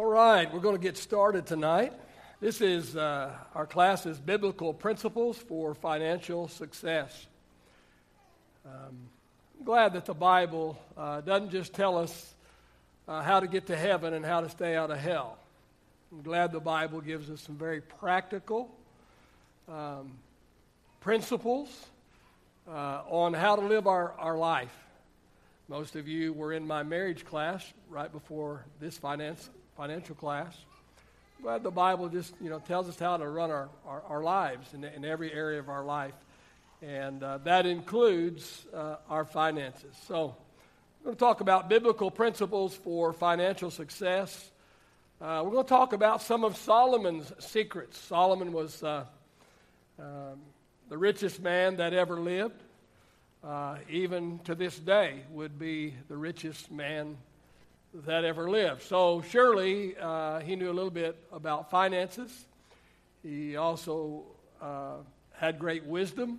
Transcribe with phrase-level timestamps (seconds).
[0.00, 1.92] All right, we're going to get started tonight.
[2.40, 7.26] This is uh, our class Biblical Principles for Financial Success.
[8.64, 8.96] Um,
[9.58, 12.34] I'm glad that the Bible uh, doesn't just tell us
[13.08, 15.36] uh, how to get to heaven and how to stay out of hell.
[16.10, 18.74] I'm glad the Bible gives us some very practical
[19.68, 20.12] um,
[21.00, 21.68] principles
[22.66, 24.74] uh, on how to live our, our life.
[25.68, 29.50] Most of you were in my marriage class right before this finance
[29.80, 30.54] financial class.
[31.42, 34.74] But the Bible just, you know, tells us how to run our, our, our lives
[34.74, 36.12] in, in, every area of our life.
[36.82, 39.96] And uh, that includes uh, our finances.
[40.06, 40.36] So
[40.98, 44.50] we're going to talk about biblical principles for financial success.
[45.18, 47.98] Uh, we're going to talk about some of Solomon's secrets.
[48.00, 49.06] Solomon was uh,
[49.98, 50.40] um,
[50.90, 52.60] the richest man that ever lived.
[53.42, 57.16] Uh, even to this day, would be the richest man
[57.92, 58.82] that ever lived.
[58.82, 62.46] So surely uh, he knew a little bit about finances.
[63.22, 64.22] He also
[64.60, 64.96] uh,
[65.32, 66.38] had great wisdom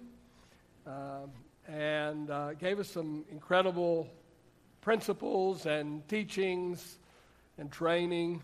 [0.88, 1.28] uh,
[1.68, 4.08] and uh, gave us some incredible
[4.82, 6.98] principles and teachings
[7.58, 8.42] and training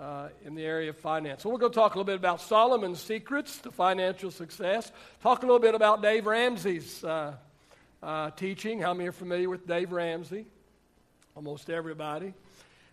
[0.00, 1.42] uh, in the area of finance.
[1.42, 4.90] So we're going to talk a little bit about Solomon's secrets to financial success.
[5.22, 7.34] Talk a little bit about Dave Ramsey's uh,
[8.36, 8.80] teaching.
[8.80, 10.46] How many are familiar with Dave Ramsey?
[11.40, 12.34] Almost everybody.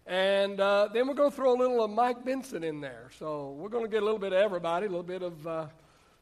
[0.05, 3.09] And uh, then we're going to throw a little of Mike Benson in there.
[3.19, 5.65] So we're going to get a little bit of everybody, a little bit of uh,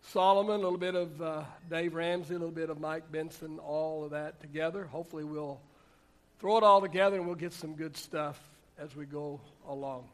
[0.01, 4.03] Solomon, a little bit of uh, Dave Ramsey, a little bit of Mike Benson, all
[4.03, 4.85] of that together.
[4.85, 5.61] Hopefully, we'll
[6.39, 8.39] throw it all together and we'll get some good stuff
[8.79, 10.05] as we go along.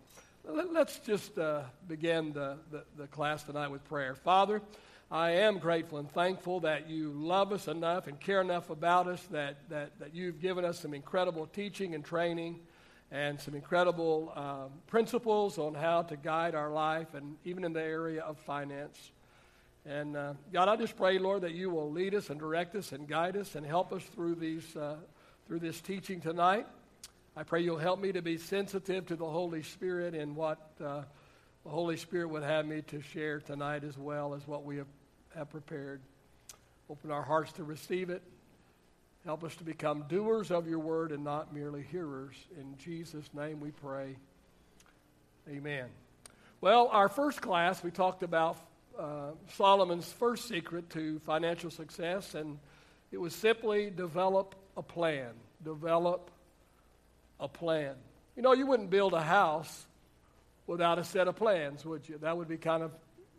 [0.43, 4.15] Let's just uh, begin the, the, the class tonight with prayer.
[4.15, 4.61] Father,
[5.13, 9.21] I am grateful and thankful that you love us enough and care enough about us
[9.31, 12.61] that, that, that you've given us some incredible teaching and training
[13.11, 17.81] and some incredible um, principles on how to guide our life and even in the
[17.81, 19.11] area of finance.
[19.85, 22.93] And uh, God, I just pray, Lord, that you will lead us and direct us
[22.93, 24.95] and guide us and help us through, these, uh,
[25.45, 26.67] through this teaching tonight.
[27.35, 31.01] I pray you'll help me to be sensitive to the Holy Spirit and what uh,
[31.65, 34.87] the Holy Spirit would have me to share tonight as well as what we have
[35.35, 36.01] have prepared.
[36.89, 38.21] Open our hearts to receive it.
[39.25, 42.35] Help us to become doers of your word and not merely hearers.
[42.59, 44.15] In Jesus' name we pray.
[45.49, 45.85] Amen.
[46.59, 48.57] Well, our first class, we talked about
[48.99, 52.57] uh, Solomon's first secret to financial success, and
[53.11, 55.31] it was simply develop a plan.
[55.63, 56.29] Develop
[57.39, 57.95] a plan.
[58.35, 59.85] You know, you wouldn't build a house
[60.67, 62.17] without a set of plans, would you?
[62.19, 62.91] That would be kind of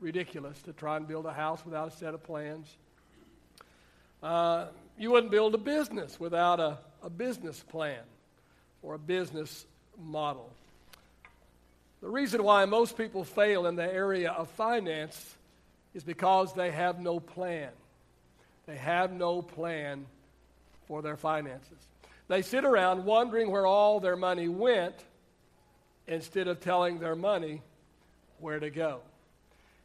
[0.02, 2.66] ridiculous to try and build a house without a set of plans.
[4.22, 4.66] Uh,
[4.98, 8.00] you wouldn't build a business without a, a business plan
[8.82, 9.64] or a business
[9.98, 10.50] model.
[12.00, 15.36] The reason why most people fail in the area of finance
[15.94, 17.70] is because they have no plan.
[18.66, 20.06] They have no plan
[20.88, 21.78] for their finances.
[22.28, 24.94] They sit around wondering where all their money went
[26.08, 27.62] instead of telling their money
[28.40, 29.00] where to go.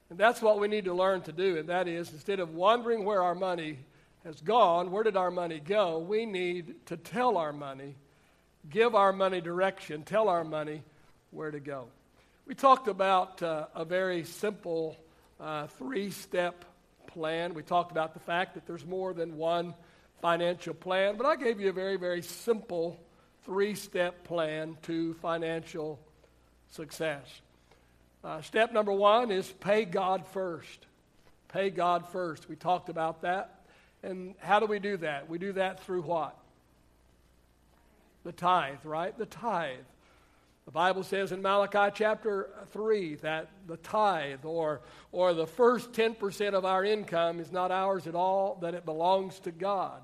[0.10, 3.04] And that's what we need to learn to do, and that is instead of wondering
[3.04, 3.80] where our money
[4.24, 7.96] has gone, where did our money go, we need to tell our money,
[8.70, 10.82] give our money direction, tell our money
[11.32, 11.88] where to go.
[12.46, 14.96] We talked about uh, a very simple
[15.40, 16.64] uh, three step
[17.08, 17.54] plan.
[17.54, 19.74] We talked about the fact that there's more than one
[20.22, 23.00] financial plan, but I gave you a very, very simple
[23.44, 26.00] three step plan to financial
[26.70, 27.26] success.
[28.24, 30.86] Uh, step number one is pay God first.
[31.50, 32.50] Pay God first.
[32.50, 33.62] We talked about that.
[34.04, 35.30] And how do we do that?
[35.30, 36.38] We do that through what?
[38.24, 39.18] The tithe, right?
[39.18, 39.86] The tithe.
[40.66, 44.82] The Bible says in Malachi chapter 3 that the tithe or,
[45.14, 49.40] or the first 10% of our income is not ours at all, that it belongs
[49.42, 50.02] to God.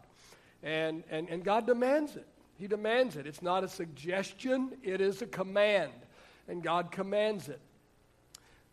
[0.63, 2.25] And, and, and God demands it.
[2.57, 3.27] He demands it.
[3.27, 5.91] It's not a suggestion, it is a command.
[6.47, 7.59] And God commands it.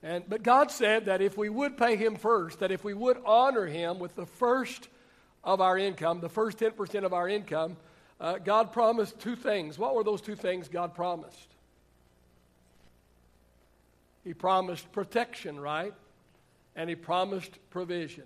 [0.03, 3.19] And, but God said that if we would pay Him first, that if we would
[3.25, 4.89] honor Him with the first
[5.45, 7.77] of our income, the first 10% of our income,
[8.21, 9.79] uh, God promised two things.
[9.79, 11.49] What were those two things God promised?
[14.25, 15.95] He promised protection, right?
[16.77, 18.25] And He promised provision.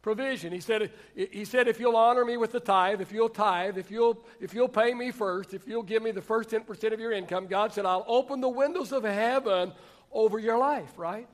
[0.00, 0.52] Provision.
[0.52, 3.88] He said, he said, if you'll honor me with the tithe, if you'll tithe, if
[3.88, 7.12] you'll, if you'll pay me first, if you'll give me the first 10% of your
[7.12, 9.72] income, God said, I'll open the windows of heaven
[10.12, 11.28] over your life, right?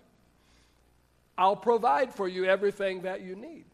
[1.37, 3.65] I'll provide for you everything that you need.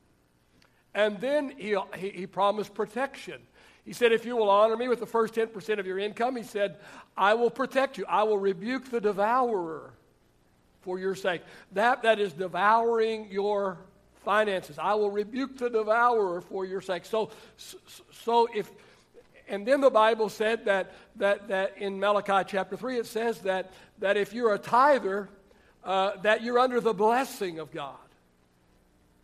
[0.95, 3.41] And then he, he, he promised protection.
[3.85, 6.43] He said, If you will honor me with the first 10% of your income, he
[6.43, 6.79] said,
[7.17, 8.05] I will protect you.
[8.09, 9.93] I will rebuke the devourer
[10.83, 11.43] for your sake.
[11.73, 13.79] That that is devouring your
[14.25, 14.79] finances.
[14.79, 17.05] I will rebuke the devourer for your sake.
[17.05, 17.31] So,
[18.11, 18.71] so if,
[19.49, 23.73] and then the Bible said that, that, that in Malachi chapter 3, it says that,
[23.99, 25.29] that if you're a tither,
[25.85, 27.96] uh, that you're under the blessing of God.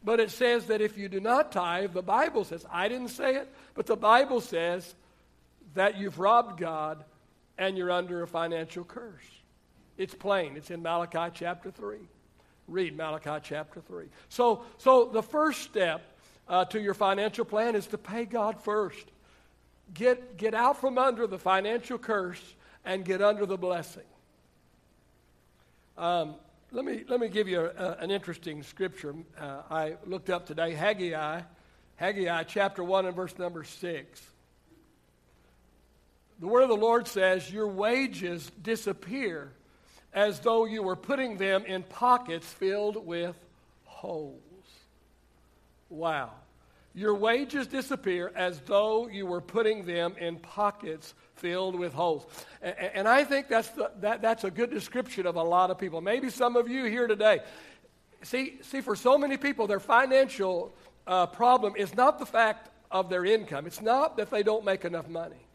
[0.02, 3.36] But it says that if you do not tithe, the Bible says, I didn't say
[3.36, 4.94] it, but the Bible says
[5.74, 7.04] that you've robbed God
[7.58, 9.24] and you're under a financial curse.
[9.98, 10.56] It's plain.
[10.56, 11.98] It's in Malachi chapter 3.
[12.68, 14.06] Read Malachi chapter 3.
[14.28, 16.02] So, so the first step
[16.48, 19.04] uh, to your financial plan is to pay God first.
[19.92, 22.54] Get, get out from under the financial curse
[22.84, 24.04] and get under the blessing.
[25.98, 26.36] Um,
[26.72, 30.46] let, me, let me give you a, a, an interesting scripture uh, I looked up
[30.46, 31.42] today Haggai,
[31.96, 34.22] Haggai chapter 1 and verse number 6.
[36.40, 39.52] The word of the Lord says, Your wages disappear
[40.12, 43.36] as though you were putting them in pockets filled with
[43.84, 44.40] holes.
[45.90, 46.30] Wow.
[46.92, 52.26] Your wages disappear as though you were putting them in pockets filled with holes.
[52.60, 55.78] And, and I think that's, the, that, that's a good description of a lot of
[55.78, 56.00] people.
[56.00, 57.40] Maybe some of you here today.
[58.22, 60.74] See, see for so many people, their financial
[61.06, 64.84] uh, problem is not the fact of their income, it's not that they don't make
[64.84, 65.46] enough money.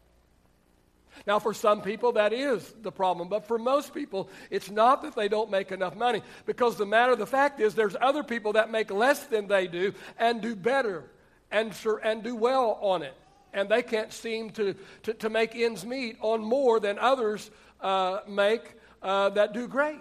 [1.26, 3.28] Now, for some people, that is the problem.
[3.28, 6.22] But for most people, it's not that they don't make enough money.
[6.44, 9.66] Because the matter of the fact is, there's other people that make less than they
[9.66, 11.04] do and do better
[11.50, 11.72] and,
[12.02, 13.14] and do well on it.
[13.52, 17.50] And they can't seem to, to, to make ends meet on more than others
[17.80, 20.00] uh, make uh, that do great.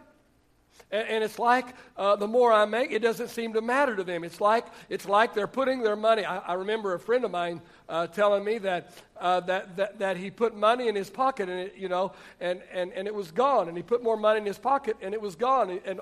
[0.92, 4.04] And, and it's like uh, the more I make, it doesn't seem to matter to
[4.04, 4.24] them.
[4.24, 6.26] It's like, it's like they're putting their money.
[6.26, 10.18] I, I remember a friend of mine uh, telling me that, uh, that, that, that
[10.18, 13.32] he put money in his pocket and it, you know, and, and, and it was
[13.32, 13.68] gone.
[13.68, 15.80] And he put more money in his pocket and it was gone.
[15.86, 16.02] And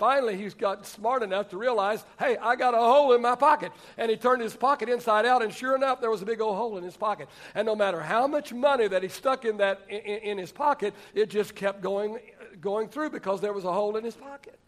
[0.00, 3.70] finally he's got smart enough to realize, hey, I got a hole in my pocket.
[3.98, 6.56] And he turned his pocket inside out, and sure enough, there was a big old
[6.56, 7.28] hole in his pocket.
[7.54, 10.94] And no matter how much money that he stuck in that in, in his pocket,
[11.14, 12.18] it just kept going
[12.60, 14.58] going through because there was a hole in his pocket.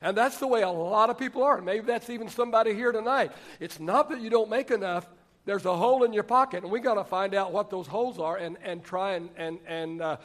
[0.00, 1.60] And that's the way a lot of people are.
[1.60, 3.32] Maybe that's even somebody here tonight.
[3.60, 5.08] It's not that you don't make enough,
[5.44, 8.18] there's a hole in your pocket, and we got to find out what those holes
[8.18, 10.16] are and, and try and, and, and uh,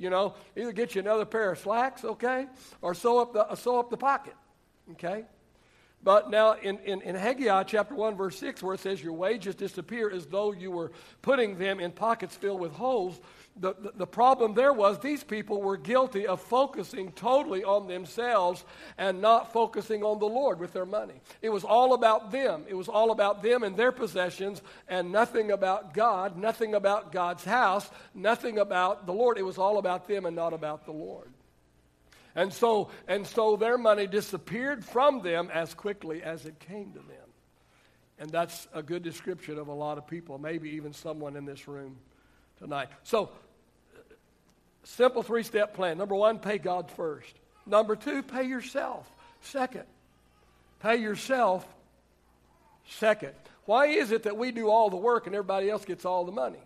[0.00, 2.46] you know, either get you another pair of slacks, okay,
[2.80, 4.34] or sew up the, uh, sew up the pocket,
[4.92, 5.24] okay?
[6.02, 9.54] But now in, in, in Haggai chapter 1, verse 6, where it says, Your wages
[9.54, 13.20] disappear as though you were putting them in pockets filled with holes,
[13.60, 18.64] the, the, the, problem there was these people were guilty of focusing totally on themselves
[18.96, 21.20] and not focusing on the Lord with their money.
[21.42, 22.64] It was all about them.
[22.68, 27.44] It was all about them and their possessions and nothing about God, nothing about God's
[27.44, 29.36] house, nothing about the Lord.
[29.36, 31.30] It was all about them and not about the Lord.
[32.34, 37.00] And so, and so their money disappeared from them as quickly as it came to
[37.00, 37.16] them.
[38.18, 41.68] And that's a good description of a lot of people, maybe even someone in this
[41.68, 41.96] room
[42.58, 42.88] tonight.
[43.02, 43.30] So,
[44.90, 45.98] simple three step plan.
[45.98, 47.32] Number one, pay God first.
[47.66, 49.10] Number two, pay yourself
[49.42, 49.84] second.
[50.80, 51.66] Pay yourself
[52.88, 53.32] second.
[53.64, 56.32] Why is it that we do all the work and everybody else gets all the
[56.32, 56.58] money?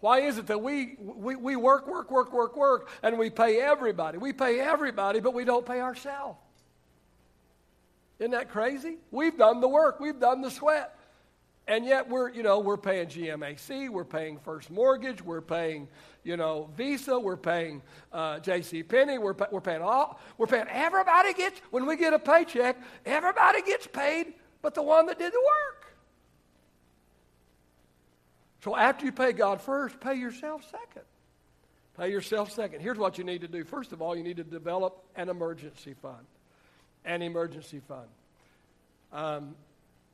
[0.00, 3.60] Why is it that we, we, we work, work, work, work, work, and we pay
[3.60, 4.16] everybody?
[4.16, 6.38] We pay everybody, but we don't pay ourselves.
[8.20, 8.96] Isn't that crazy?
[9.10, 10.97] We've done the work, we've done the sweat.
[11.68, 15.86] And yet we're, you know, we're paying GMAC, we're paying First Mortgage, we're paying,
[16.24, 17.82] you know, Visa, we're paying
[18.12, 18.82] uh, J.C.
[18.82, 23.62] Penney, we're, we're paying all, we're paying, everybody gets, when we get a paycheck, everybody
[23.62, 24.32] gets paid
[24.62, 25.94] but the one that did the work.
[28.64, 31.04] So after you pay God first, pay yourself second.
[31.96, 32.80] Pay yourself second.
[32.80, 33.64] Here's what you need to do.
[33.64, 36.26] First of all, you need to develop an emergency fund.
[37.04, 38.08] An emergency fund.
[39.12, 39.54] Um,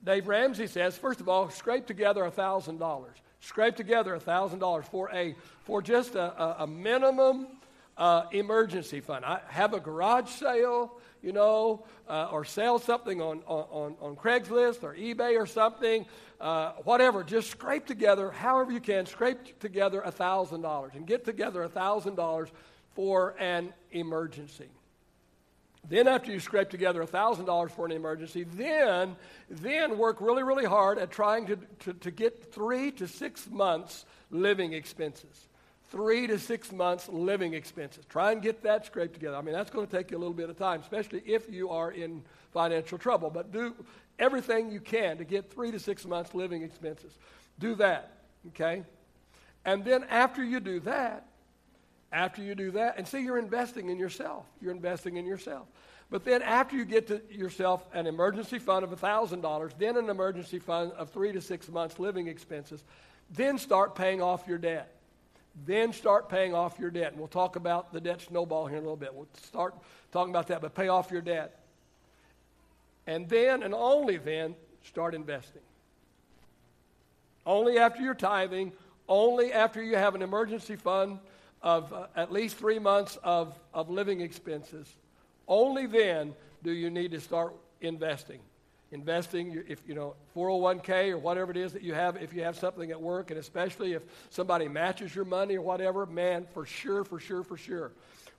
[0.05, 3.05] Dave Ramsey says, first of all, scrape together $1,000.
[3.41, 5.35] Scrape together $1,000 for, a,
[5.65, 7.47] for just a, a, minimum
[7.97, 9.25] uh, emergency fund.
[9.25, 14.83] I have a garage sale, you know, uh, or sell something on, on, on Craigslist
[14.83, 16.05] or eBay or something,
[16.41, 17.25] uh, whatever.
[17.25, 22.49] Just scrape together, however you can, scrape together $1,000 and get together $1,000
[22.95, 24.69] for an emergency.
[25.89, 29.17] Then, after you scrape together $1,000 for an emergency, then,
[29.51, 34.07] then work really, really hard at trying to, to, to get three to six months
[34.31, 35.49] living expenses.
[35.91, 38.05] Three to six months living expenses.
[38.07, 39.37] Try and get that scraped together.
[39.37, 41.69] I mean, that's going to take you a little bit of time, especially if you
[41.71, 42.23] are in
[42.53, 43.31] financial trouble.
[43.31, 43.75] But do
[44.19, 47.13] everything you can to get three to six months living expenses.
[47.59, 48.11] Do that,
[48.49, 48.85] okay?
[49.65, 51.27] And then after you do that,
[52.15, 54.47] after you do that, and see, you're investing in yourself.
[54.61, 55.67] You're investing in yourself.
[56.11, 60.61] But then after you get to yourself an emergency fund of $1,000, then an emergency
[60.61, 62.85] fund of three to six months living expenses,
[63.31, 64.95] then start paying off your debt.
[65.67, 67.11] Then start paying off your debt.
[67.11, 69.13] And we'll talk about the debt snowball here in a little bit.
[69.13, 69.75] We'll start
[70.13, 71.59] talking about that, but pay off your debt.
[73.09, 74.55] And then, and only then,
[74.85, 75.63] start investing.
[77.45, 78.73] Only after you're tithing,
[79.09, 81.19] only after you have an emergency fund
[81.65, 84.87] of uh, at least three months of, of living expenses,
[85.49, 88.39] only then do you need to start investing.
[88.93, 92.57] Investing, if you know, 401k or whatever it is that you have, if you have
[92.57, 97.03] something at work, and especially if somebody matches your money or whatever, man, for sure,
[97.03, 97.93] for sure, for sure.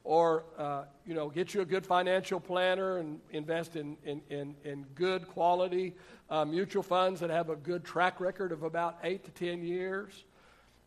[0.04, 4.56] Or, uh, you know, get you a good financial planner and invest in, in, in,
[4.64, 5.96] in good quality
[6.30, 10.24] uh, mutual funds that have a good track record of about eight to 10 years.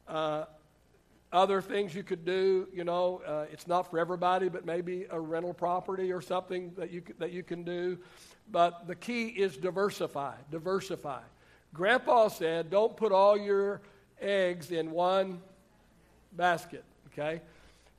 [0.07, 0.45] Uh,
[1.33, 5.21] other things you could do, you know, uh, it's not for everybody, but maybe a
[5.21, 7.99] rental property or something that you, that you can do.
[8.51, 11.21] But the key is diversify, diversify.
[11.75, 13.83] Grandpa said, don't put all your
[14.21, 15.43] eggs in one
[16.33, 17.43] basket, okay?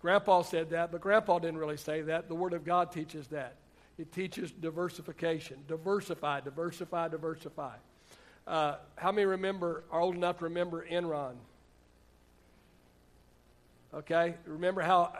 [0.02, 2.30] Grandpa said that, but Grandpa didn't really say that.
[2.30, 3.56] The Word of God teaches that.
[4.00, 5.58] It teaches diversification.
[5.68, 7.76] Diversify, diversify, diversify.
[8.48, 11.34] Uh, how many remember, are old enough to remember Enron?
[13.93, 14.36] Okay?
[14.46, 15.13] Remember how,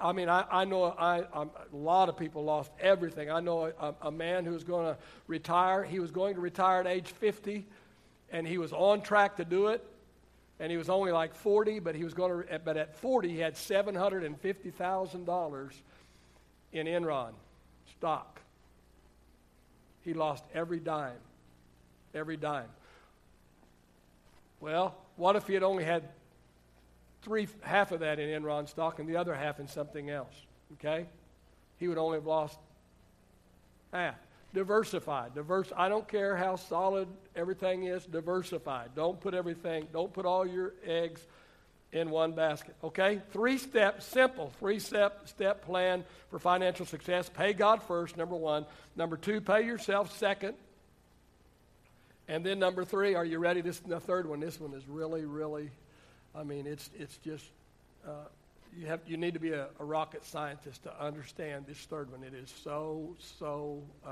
[0.00, 3.30] I mean, I, I know a lot of people lost everything.
[3.30, 4.96] I know a, a man who was going to
[5.26, 5.84] retire.
[5.84, 7.64] He was going to retire at age 50,
[8.32, 9.84] and he was on track to do it.
[10.60, 13.38] And he was only like 40, but he was going to, but at 40, he
[13.38, 15.72] had $750,000
[16.72, 17.30] in Enron
[17.92, 18.40] stock.
[20.02, 21.18] He lost every dime.
[22.14, 22.68] Every dime.
[24.60, 26.02] Well, what if he had only had
[27.22, 30.34] three, half of that in Enron stock and the other half in something else.
[30.74, 31.06] Okay?
[31.78, 32.58] He would only have lost
[33.92, 34.16] half.
[34.54, 35.28] Diversify.
[35.34, 35.70] Diverse.
[35.76, 37.06] I don't care how solid
[37.36, 38.04] everything is.
[38.06, 38.86] Diversify.
[38.94, 39.86] Don't put everything.
[39.92, 41.20] Don't put all your eggs
[41.92, 42.74] in one basket.
[42.82, 43.20] Okay?
[43.30, 47.28] Three step, simple three step step plan for financial success.
[47.28, 48.16] Pay God first.
[48.16, 48.64] Number one.
[48.96, 49.40] Number two.
[49.40, 50.54] Pay yourself second.
[52.26, 53.14] And then number three.
[53.14, 53.60] Are you ready?
[53.60, 54.40] This is the third one.
[54.40, 55.70] This one is really, really
[56.38, 57.44] I mean, it's, it's just,
[58.06, 58.10] uh,
[58.76, 62.22] you, have, you need to be a, a, rocket scientist to understand this third one.
[62.22, 64.10] It is so, so uh,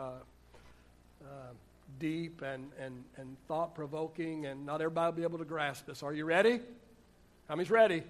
[1.22, 1.26] uh,
[2.00, 6.02] deep and, and, and thought provoking, and not everybody will be able to grasp this.
[6.02, 6.58] Are you ready?
[7.48, 8.02] How many's ready?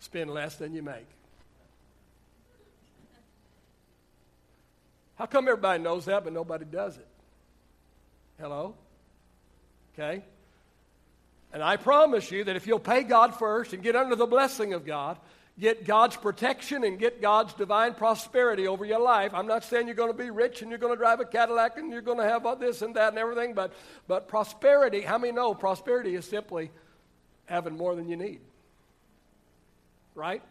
[0.00, 1.06] Spend less than you make.
[5.14, 7.06] How come everybody knows that, but nobody does it?
[8.40, 8.74] Hello?
[9.94, 10.24] Okay?
[11.52, 14.72] And I promise you that if you'll pay God first and get under the blessing
[14.72, 15.18] of God,
[15.58, 19.32] get God's protection and get God's divine prosperity over your life.
[19.34, 21.76] I'm not saying you're going to be rich and you're going to drive a Cadillac
[21.76, 23.72] and you're going to have all this and that and everything, but,
[24.08, 26.70] but prosperity, how many know prosperity is simply
[27.46, 28.40] having more than you need?
[30.14, 30.42] Right?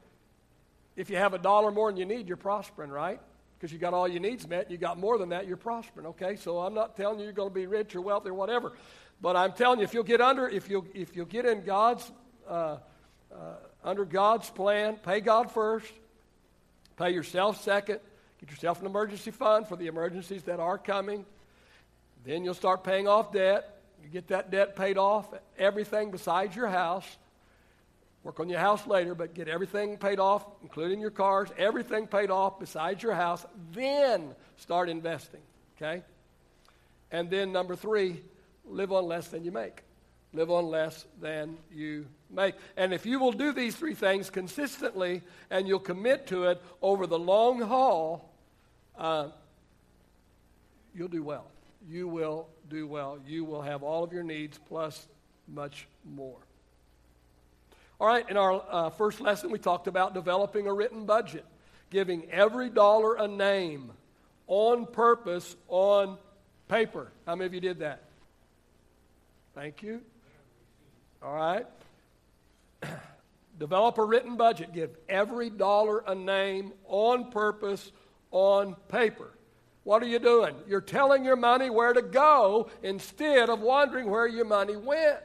[0.95, 3.19] If you have a dollar more than you need, you're prospering, right?
[3.57, 6.35] Because you got all your needs met, you got more than that, you're prospering, okay?
[6.35, 8.73] So I'm not telling you you're going to be rich or wealthy or whatever.
[9.21, 12.09] But I'm telling you, if you'll get under, if you'll, if you'll get in God's,
[12.47, 12.77] uh,
[13.33, 13.37] uh,
[13.83, 15.91] under God's plan, pay God first,
[16.97, 17.99] pay yourself second,
[18.39, 21.25] get yourself an emergency fund for the emergencies that are coming.
[22.25, 23.81] Then you'll start paying off debt.
[24.03, 27.05] You get that debt paid off, everything besides your house.
[28.23, 32.29] Work on your house later, but get everything paid off, including your cars, everything paid
[32.29, 33.45] off besides your house.
[33.73, 35.39] Then start investing,
[35.77, 36.03] okay?
[37.11, 38.21] And then number three,
[38.69, 39.81] live on less than you make.
[40.31, 42.55] Live on less than you make.
[42.77, 47.07] And if you will do these three things consistently and you'll commit to it over
[47.07, 48.31] the long haul,
[48.97, 49.29] uh,
[50.93, 51.47] you'll do well.
[51.89, 53.17] You will do well.
[53.25, 55.07] You will have all of your needs plus
[55.47, 56.37] much more.
[57.99, 61.43] All right, in our uh, first lesson, we talked about developing a written budget,
[61.89, 63.91] giving every dollar a name
[64.47, 66.17] on purpose on
[66.67, 67.11] paper.
[67.25, 68.03] How many of you did that?
[69.55, 70.01] Thank you.
[71.21, 71.65] All right.
[73.59, 74.73] Develop a written budget.
[74.73, 77.91] Give every dollar a name on purpose
[78.31, 79.31] on paper.
[79.83, 80.55] What are you doing?
[80.67, 85.17] You're telling your money where to go instead of wondering where your money went.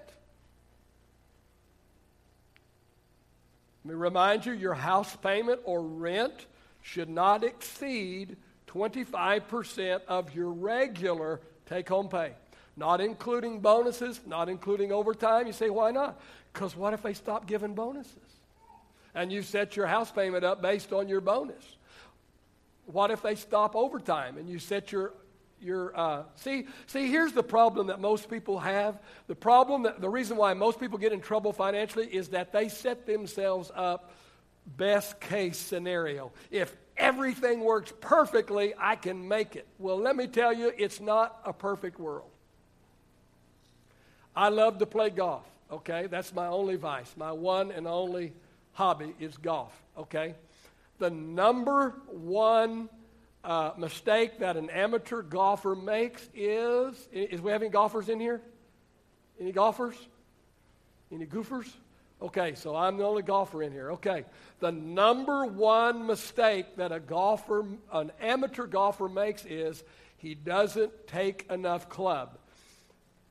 [3.85, 6.47] Let me remind you your house payment or rent
[6.81, 12.33] should not exceed 25% of your regular take home pay.
[12.76, 15.47] Not including bonuses, not including overtime.
[15.47, 16.21] You say, why not?
[16.52, 18.16] Because what if they stop giving bonuses?
[19.14, 21.64] And you set your house payment up based on your bonus.
[22.87, 25.12] What if they stop overtime and you set your
[25.61, 30.09] your uh, see see here's the problem that most people have the problem that the
[30.09, 34.12] reason why most people get in trouble financially is that they set themselves up
[34.76, 40.52] best case scenario if everything works perfectly i can make it well let me tell
[40.52, 42.34] you it's not a perfect world
[44.37, 48.33] i love to play golf okay that's my only vice my one and only
[48.73, 50.35] hobby is golf okay
[50.99, 52.88] the number one
[53.45, 58.41] uh, mistake that an amateur golfer makes is is we having golfers in here?
[59.38, 59.97] Any golfers?
[61.12, 61.71] Any goofers?
[62.23, 63.93] Okay, so I'm the only golfer in here.
[63.93, 64.25] Okay.
[64.61, 69.85] The number one mistake that a golfer, an amateur golfer makes is
[70.17, 72.38] he doesn't take enough club.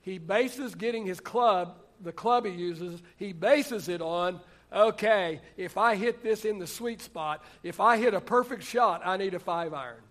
[0.04, 4.40] He bases getting his club, the club he uses, he bases it on
[4.74, 9.02] okay, if I hit this in the sweet spot, if I hit a perfect shot,
[9.06, 10.02] I need a five iron.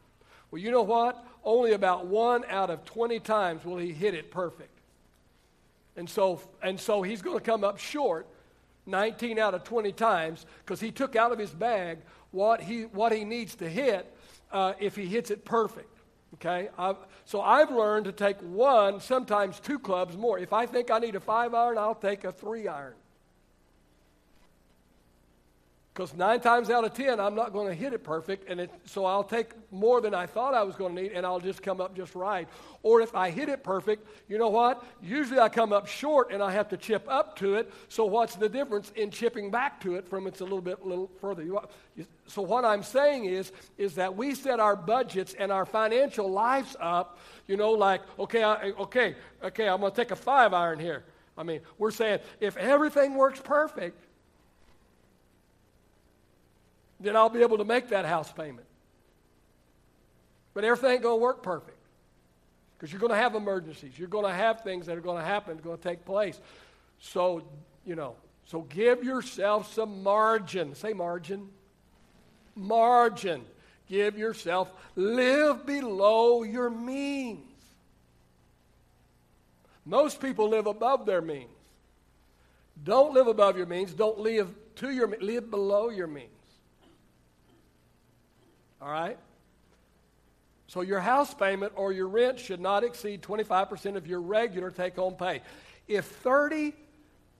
[0.50, 1.24] Well, you know what?
[1.44, 4.78] Only about one out of 20 times will he hit it perfect.
[5.96, 8.26] And so, and so he's going to come up short
[8.86, 11.98] 19 out of 20 times because he took out of his bag
[12.30, 14.12] what he, what he needs to hit
[14.50, 15.88] uh, if he hits it perfect.
[16.34, 16.68] Okay?
[16.78, 20.38] I've, so I've learned to take one, sometimes two clubs more.
[20.38, 22.94] If I think I need a five iron, I'll take a three iron.
[25.92, 28.70] Because nine times out of ten, I'm not going to hit it perfect, and it,
[28.86, 31.62] so I'll take more than I thought I was going to need, and I'll just
[31.62, 32.48] come up just right.
[32.82, 34.82] Or if I hit it perfect, you know what?
[35.02, 37.70] Usually I come up short, and I have to chip up to it.
[37.90, 40.88] So what's the difference in chipping back to it from it's a little bit a
[40.88, 41.44] little further?
[42.26, 46.74] So what I'm saying is, is that we set our budgets and our financial lives
[46.80, 47.18] up.
[47.46, 51.04] You know, like okay, I, okay, okay, I'm going to take a five iron here.
[51.36, 53.98] I mean, we're saying if everything works perfect
[57.02, 58.66] then I'll be able to make that house payment.
[60.54, 61.78] But everything ain't going to work perfect
[62.76, 63.98] because you're going to have emergencies.
[63.98, 66.40] You're going to have things that are going to happen, going to take place.
[66.98, 67.42] So,
[67.86, 70.74] you know, so give yourself some margin.
[70.74, 71.48] Say margin.
[72.54, 73.44] Margin.
[73.88, 77.40] Give yourself, live below your means.
[79.84, 81.50] Most people live above their means.
[82.82, 83.92] Don't live above your means.
[83.92, 86.31] Don't live to your live below your means.
[88.82, 89.16] All right?
[90.66, 94.96] So your house payment or your rent should not exceed 25% of your regular take
[94.96, 95.42] home pay.
[95.86, 96.72] If 30,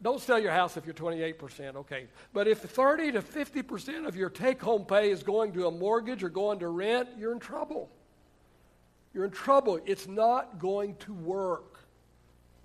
[0.02, 2.06] don't sell your house if you're 28%, okay.
[2.32, 6.22] But if 30 to 50% of your take home pay is going to a mortgage
[6.22, 7.90] or going to rent, you're in trouble.
[9.14, 9.80] You're in trouble.
[9.86, 11.80] It's not going to work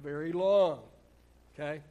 [0.04, 0.80] very long,
[1.54, 1.82] okay?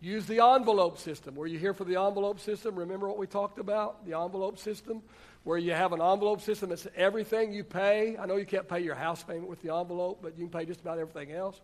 [0.00, 1.34] Use the envelope system.
[1.34, 2.74] Were you here for the envelope system?
[2.74, 4.06] Remember what we talked about?
[4.06, 5.02] The envelope system?
[5.44, 8.16] Where you have an envelope system that's everything you pay.
[8.18, 10.66] I know you can't pay your house payment with the envelope, but you can pay
[10.66, 11.60] just about everything else.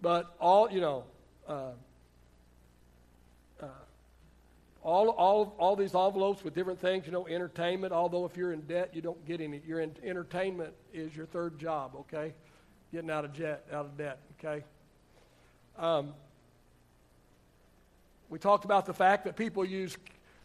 [0.00, 1.04] But all, you know,
[1.46, 1.72] uh,
[3.60, 3.66] uh,
[4.82, 8.62] all, all, all these envelopes with different things, you know, entertainment, although if you're in
[8.62, 9.60] debt, you don't get any.
[9.66, 12.32] Your in, entertainment is your third job, okay?
[12.90, 14.64] Getting out of, jet, out of debt, okay?
[15.78, 16.14] Um,
[18.30, 19.98] we talked about the fact that people use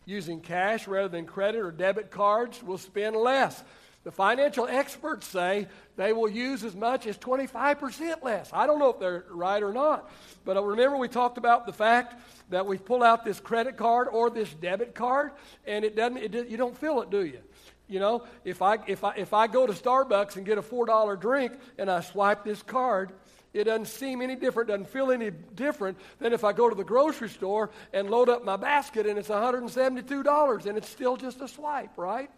[0.06, 3.63] using cash rather than credit or debit cards will spend less.
[4.06, 8.52] The financial experts say they will use as much as 25% less.
[8.54, 10.12] I don't know if they're right or not.
[10.46, 14.30] But remember, we talked about the fact that we pull out this credit card or
[14.30, 15.32] this debit card,
[15.65, 17.39] and it doesn't, it, you don't feel it, do you?
[17.88, 21.20] You know, if I, if, I, if I go to Starbucks and get a $4
[21.20, 23.12] drink and I swipe this card,
[23.56, 26.84] it doesn't seem any different, doesn't feel any different than if I go to the
[26.84, 31.48] grocery store and load up my basket and it's $172 and it's still just a
[31.48, 32.30] swipe, right?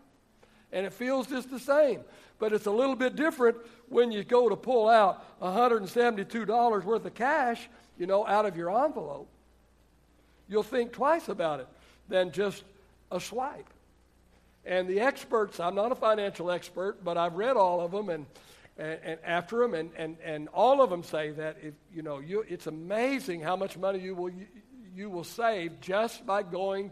[0.72, 2.02] And it feels just the same.
[2.38, 3.58] But it's a little bit different
[3.90, 8.70] when you go to pull out $172 worth of cash, you know, out of your
[8.86, 9.28] envelope.
[10.48, 11.68] You'll think twice about it
[12.08, 12.64] than just
[13.12, 13.68] a swipe.
[14.66, 18.28] And the experts, I'm not a financial expert, but I've read all of them, and
[18.78, 22.20] and, and after them, and, and, and all of them say that if, you know,
[22.20, 24.48] you, it's amazing how much money you will, you,
[24.96, 26.92] you will save just by going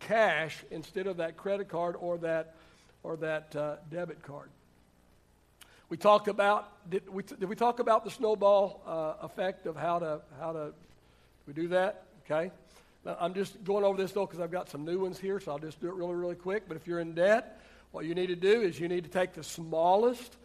[0.00, 2.54] cash instead of that credit card or that,
[3.02, 4.50] or that uh, debit card.
[5.88, 9.98] We talked about, did we, did we talk about the snowball uh, effect of how
[9.98, 10.72] to, how to,
[11.46, 12.04] we do that?
[12.24, 12.50] Okay.
[13.04, 15.52] Now, I'm just going over this though because I've got some new ones here, so
[15.52, 16.64] I'll just do it really, really quick.
[16.68, 19.34] But if you're in debt, what you need to do is you need to take
[19.34, 20.36] the smallest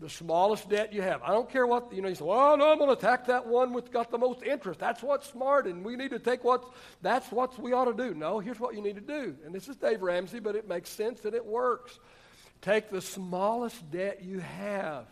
[0.00, 1.22] the smallest debt you have.
[1.22, 3.46] I don't care what, you know, you say, well, no, I'm going to attack that
[3.46, 4.80] one with got the most interest.
[4.80, 6.66] That's what's smart, and we need to take what's,
[7.02, 8.14] that's what we ought to do.
[8.14, 9.36] No, here's what you need to do.
[9.44, 11.98] And this is Dave Ramsey, but it makes sense and it works.
[12.62, 15.04] Take the smallest debt you have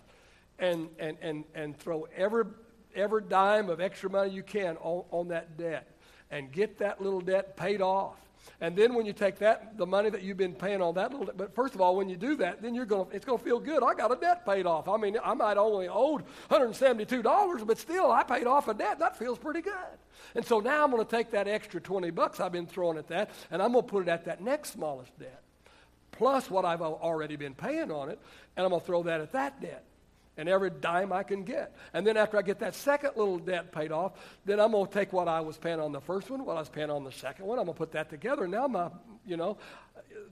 [0.59, 2.45] and, and, and, and throw every,
[2.95, 5.99] every dime of extra money you can on, on that debt
[6.31, 8.17] and get that little debt paid off.
[8.61, 11.33] And then when you take that, the money that you've been paying on that little,
[11.37, 13.45] but first of all, when you do that, then you're going to, it's going to
[13.45, 13.83] feel good.
[13.83, 14.89] I got a debt paid off.
[14.89, 18.99] I mean, I might only owed $172, but still I paid off a debt.
[18.99, 19.75] That feels pretty good.
[20.35, 23.09] And so now I'm going to take that extra 20 bucks I've been throwing at
[23.09, 25.43] that, and I'm going to put it at that next smallest debt,
[26.13, 28.19] plus what I've already been paying on it,
[28.57, 29.85] and I'm going to throw that at that debt
[30.39, 31.75] and every dime I can get.
[31.93, 34.13] And then after I get that second little debt paid off,
[34.47, 36.61] then I'm going to take what I was paying on the first one, what I
[36.61, 37.59] was paying on the second one.
[37.59, 38.47] I'm going to put that together.
[38.47, 38.89] Now my,
[39.27, 39.59] you know,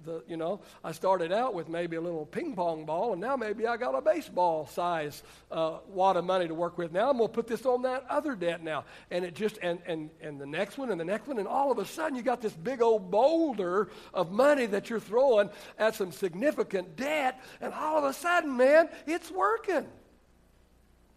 [0.05, 3.37] the, you know, I started out with maybe a little ping pong ball, and now
[3.37, 6.92] maybe I got a baseball size uh, wad of money to work with.
[6.92, 9.79] Now I'm going to put this on that other debt now, and it just and
[9.87, 12.22] and and the next one and the next one, and all of a sudden you
[12.22, 17.74] got this big old boulder of money that you're throwing at some significant debt, and
[17.74, 19.87] all of a sudden, man, it's working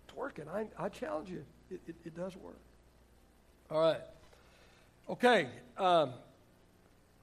[0.08, 0.46] It's working.
[0.50, 2.60] I, I challenge you, it, it, it does work.
[3.70, 4.02] All right.
[5.08, 5.48] Okay.
[5.78, 6.14] Um,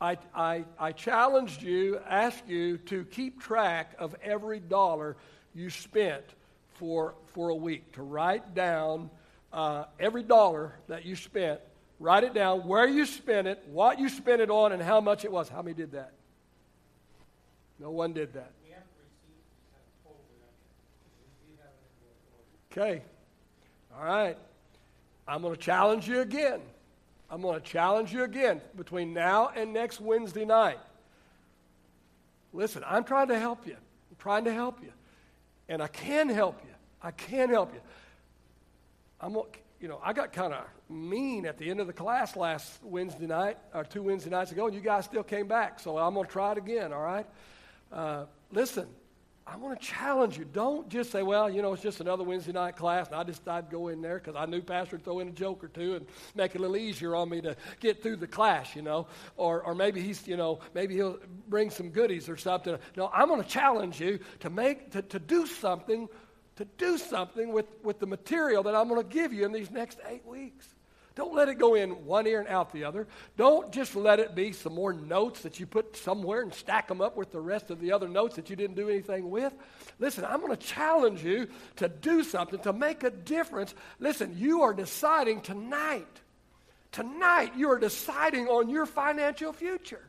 [0.00, 5.16] I, I, I challenged you, asked you to keep track of every dollar
[5.54, 6.24] you spent
[6.74, 9.08] for, for a week, to write down
[9.52, 11.60] uh, every dollar that you spent,
[11.98, 15.24] write it down, where you spent it, what you spent it on, and how much
[15.24, 15.48] it was.
[15.48, 16.12] How many did that?
[17.78, 18.52] No one did that.
[22.70, 23.02] Okay.
[23.96, 24.36] All right.
[25.26, 26.60] I'm going to challenge you again.
[27.30, 30.78] I'm going to challenge you again between now and next Wednesday night.
[32.52, 33.74] Listen, I'm trying to help you.
[33.74, 34.92] I'm trying to help you.
[35.68, 36.70] And I can help you.
[37.02, 37.80] I can help you.
[39.20, 39.36] I'm
[39.80, 43.26] you know, I got kind of mean at the end of the class last Wednesday
[43.26, 45.80] night, or two Wednesday nights ago, and you guys still came back.
[45.80, 47.26] So I'm going to try it again, all right?
[47.92, 48.86] Uh, listen,
[49.48, 50.44] I want to challenge you.
[50.44, 53.46] Don't just say, well, you know, it's just another Wednesday night class, and I just
[53.46, 55.94] I'd go in there because I knew Pastor would throw in a joke or two
[55.94, 59.06] and make it a little easier on me to get through the class, you know.
[59.36, 62.76] Or, or maybe he's, you know, maybe he'll bring some goodies or something.
[62.96, 66.08] No, I'm going to challenge you to make, to, to do something,
[66.56, 69.70] to do something with, with the material that I'm going to give you in these
[69.70, 70.66] next eight weeks.
[71.16, 73.08] Don't let it go in one ear and out the other.
[73.38, 77.00] Don't just let it be some more notes that you put somewhere and stack them
[77.00, 79.54] up with the rest of the other notes that you didn't do anything with.
[79.98, 83.74] Listen, I'm going to challenge you to do something, to make a difference.
[83.98, 86.06] Listen, you are deciding tonight.
[86.92, 90.06] Tonight, you are deciding on your financial future.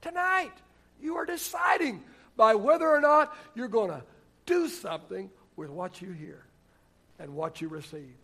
[0.00, 0.52] Tonight,
[1.00, 2.02] you are deciding
[2.36, 4.02] by whether or not you're going to
[4.44, 6.42] do something with what you hear
[7.20, 8.16] and what you receive.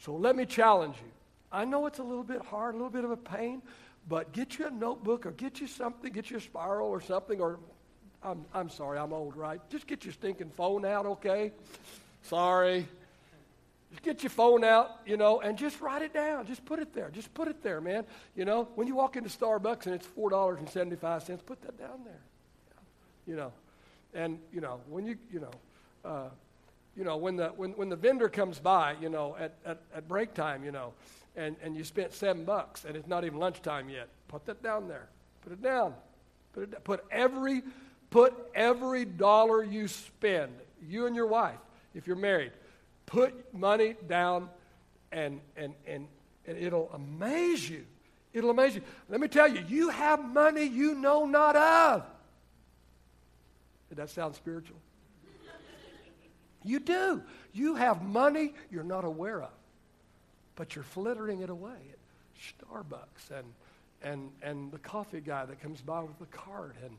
[0.00, 1.12] So let me challenge you.
[1.52, 3.62] I know it's a little bit hard, a little bit of a pain,
[4.08, 7.40] but get you a notebook or get you something, get you a spiral or something,
[7.40, 7.58] or
[8.22, 9.60] I'm, I'm sorry, I'm old, right?
[9.70, 11.52] Just get your stinking phone out, okay?
[12.22, 12.86] Sorry.
[13.90, 16.46] Just get your phone out, you know, and just write it down.
[16.46, 17.10] Just put it there.
[17.10, 18.04] Just put it there, man.
[18.36, 22.20] You know, when you walk into Starbucks and it's $4.75, put that down there.
[23.26, 23.52] You know,
[24.14, 25.50] and, you know, when you, you know,
[26.04, 26.28] uh,
[26.96, 30.08] you know, when the, when, when the vendor comes by, you know, at, at, at
[30.08, 30.92] break time, you know,
[31.36, 34.08] and, and you spent seven bucks and it's not even lunchtime yet.
[34.28, 35.08] Put that down there.
[35.42, 35.94] Put it down.
[36.52, 37.62] Put, it, put every
[38.10, 41.58] put every dollar you spend, you and your wife,
[41.94, 42.52] if you're married,
[43.06, 44.48] put money down
[45.12, 46.08] and and and,
[46.46, 47.84] and it'll amaze you.
[48.32, 48.82] It'll amaze you.
[49.08, 52.04] Let me tell you, you have money you know not of.
[53.88, 54.76] Did that sound spiritual?
[56.62, 57.22] You do.
[57.54, 59.50] You have money you're not aware of
[60.56, 63.46] but you're flittering it away at Starbucks and,
[64.02, 66.96] and, and the coffee guy that comes by with the cart and,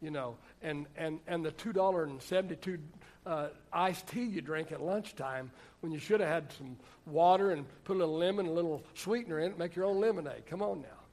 [0.00, 2.78] you know, and, and, and the $2.72
[3.26, 7.64] uh, iced tea you drink at lunchtime when you should have had some water and
[7.84, 10.46] put a little lemon, a little sweetener in it, make your own lemonade.
[10.46, 11.03] Come on now.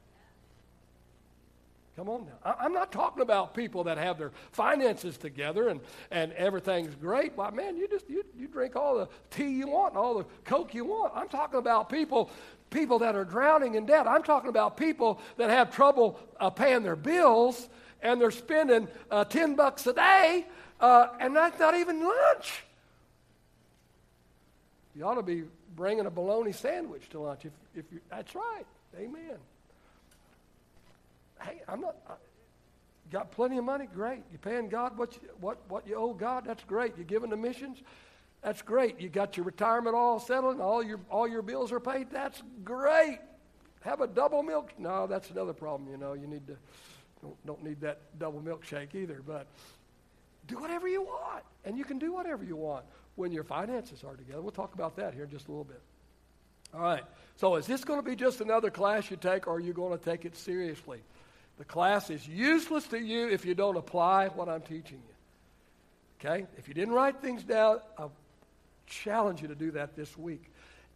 [1.96, 2.54] Come on now.
[2.58, 7.36] I, am not talking about people that have their finances together and, and everything's great.
[7.36, 10.24] Why, man, you just you, you drink all the tea you want and all the
[10.44, 11.12] coke you want.
[11.14, 12.30] I'm talking about people
[12.70, 14.06] people that are drowning in debt.
[14.06, 17.68] I'm talking about people that have trouble uh, paying their bills
[18.00, 20.46] and they're spending uh, 10 bucks a day
[20.80, 22.64] uh, and that's not even lunch.
[24.96, 25.44] You ought to be
[25.76, 28.64] bringing a bologna sandwich to lunch if, if you, that's right.
[28.98, 29.36] Amen
[31.42, 31.96] hey, I'm not.
[33.10, 33.86] got plenty of money?
[33.92, 34.22] Great.
[34.30, 36.44] you're paying God what you, what, what you owe God?
[36.46, 36.94] That's great.
[36.96, 37.78] You're giving to missions?
[38.42, 39.00] That's great.
[39.00, 42.10] You got your retirement all settled and all your, all your bills are paid?
[42.10, 43.20] That's great.
[43.82, 44.72] Have a double milk?
[44.78, 46.12] No, that's another problem, you know.
[46.12, 46.56] You need to,
[47.22, 49.46] don't, don't need that double milkshake either, but
[50.48, 51.44] do whatever you want.
[51.64, 54.40] And you can do whatever you want when your finances are together.
[54.40, 55.80] We'll talk about that here in just a little bit.
[56.74, 57.04] All right.
[57.36, 59.96] So is this going to be just another class you take, or are you going
[59.96, 61.00] to take it seriously?
[61.58, 65.14] The class is useless to you if you don't apply what I'm teaching you.
[66.20, 66.46] Okay?
[66.56, 68.06] If you didn't write things down, I
[68.86, 70.44] challenge you to do that this week.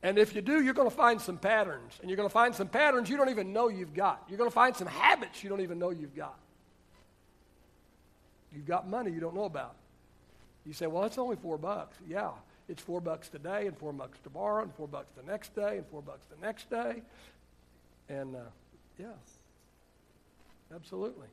[0.03, 1.95] And if you do, you're going to find some patterns.
[2.01, 4.25] And you're going to find some patterns you don't even know you've got.
[4.29, 6.39] You're going to find some habits you don't even know you've got.
[8.55, 9.75] You've got money you don't know about.
[10.65, 11.97] You say, well, it's only four bucks.
[12.09, 12.31] Yeah,
[12.69, 15.87] it's four bucks today, and four bucks tomorrow, and four bucks the next day, and
[15.87, 17.03] four bucks the next day.
[18.09, 18.41] And uh,
[18.99, 19.13] yeah,
[20.75, 21.27] absolutely.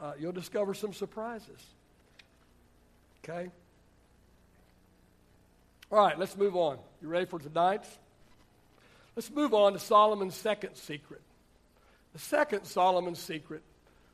[0.00, 1.64] Uh, you'll discover some surprises.
[3.24, 3.50] Okay?
[5.90, 6.78] All right, let's move on.
[7.00, 7.84] You ready for tonight?
[9.14, 11.22] Let's move on to Solomon's second secret.
[12.12, 13.62] The second Solomon's secret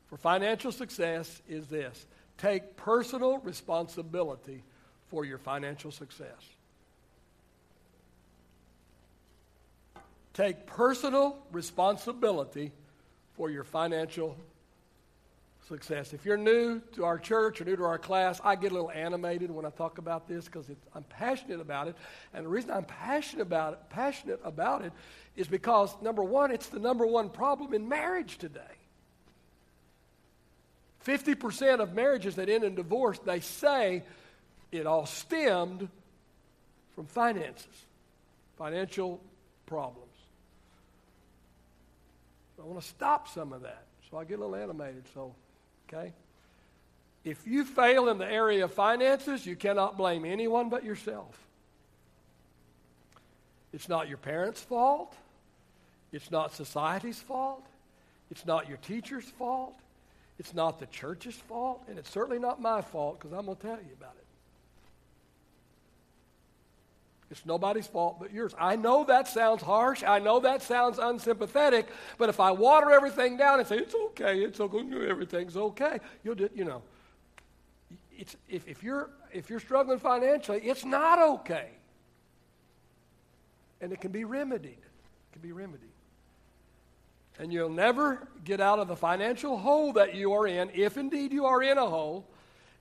[0.07, 2.05] for financial success is this
[2.37, 4.63] take personal responsibility
[5.09, 6.27] for your financial success.
[10.33, 12.71] Take personal responsibility
[13.35, 14.37] for your financial
[15.67, 16.13] success.
[16.13, 18.91] If you're new to our church or new to our class, I get a little
[18.91, 21.95] animated when I talk about this because I'm passionate about it.
[22.33, 24.91] And the reason I'm passionate about it, passionate about it
[25.35, 28.61] is because number one, it's the number one problem in marriage today.
[31.05, 34.03] 50% of marriages that end in divorce, they say
[34.71, 35.89] it all stemmed
[36.95, 37.85] from finances,
[38.57, 39.19] financial
[39.65, 40.02] problems.
[42.59, 43.83] I want to stop some of that.
[44.09, 45.03] So I get a little animated.
[45.13, 45.33] So,
[45.87, 46.13] okay?
[47.23, 51.37] If you fail in the area of finances, you cannot blame anyone but yourself.
[53.71, 55.15] It's not your parents' fault.
[56.11, 57.65] It's not society's fault.
[58.29, 59.73] It's not your teacher's fault.
[60.39, 63.61] It's not the church's fault, and it's certainly not my fault because I'm going to
[63.61, 64.22] tell you about it.
[67.33, 68.53] It's nobody's fault but yours.
[68.59, 70.03] I know that sounds harsh.
[70.03, 71.87] I know that sounds unsympathetic.
[72.19, 76.35] But if I water everything down and say, it's okay, it's okay, everything's okay, you'll
[76.35, 76.83] do, you know.
[78.15, 81.69] It's, if, if, you're, if you're struggling financially, it's not okay.
[83.81, 84.77] And it can be remedied.
[84.77, 85.89] It can be remedied.
[87.39, 91.33] And you'll never get out of the financial hole that you are in, if indeed
[91.33, 92.27] you are in a hole,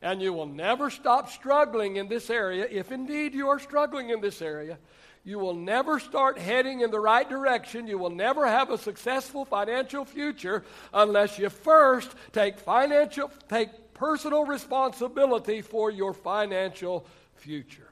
[0.02, 4.20] and you will never stop struggling in this area, if indeed you are struggling in
[4.20, 4.76] this area.
[5.24, 7.86] You will never start heading in the right direction.
[7.86, 14.44] You will never have a successful financial future unless you first take financial, take personal
[14.44, 17.88] responsibility for your financial future.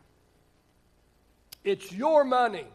[1.63, 2.67] It's your money.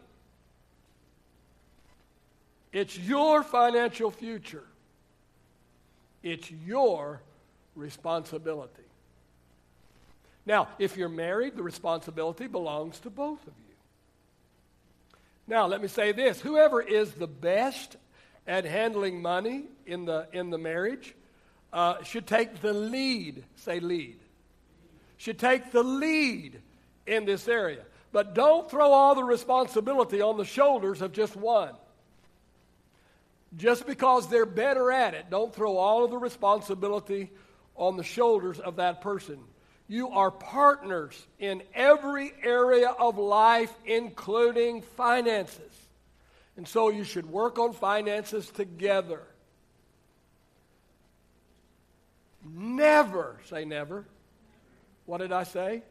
[2.72, 4.64] It's your financial future.
[6.22, 7.20] It's your
[7.74, 8.85] responsibility.
[10.46, 13.74] Now, if you're married, the responsibility belongs to both of you.
[15.48, 17.96] Now, let me say this whoever is the best
[18.46, 21.14] at handling money in the, in the marriage
[21.72, 23.44] uh, should take the lead.
[23.56, 24.18] Say lead.
[25.16, 26.60] Should take the lead
[27.06, 27.82] in this area.
[28.12, 31.74] But don't throw all the responsibility on the shoulders of just one.
[33.56, 37.30] Just because they're better at it, don't throw all of the responsibility
[37.74, 39.38] on the shoulders of that person.
[39.88, 45.60] You are partners in every area of life, including finances.
[46.56, 49.22] And so you should work on finances together.
[52.44, 54.04] Never, say never.
[55.04, 55.82] What did I say?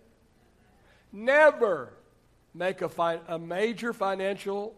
[1.12, 1.94] Never
[2.54, 4.76] make a, fi- a major financial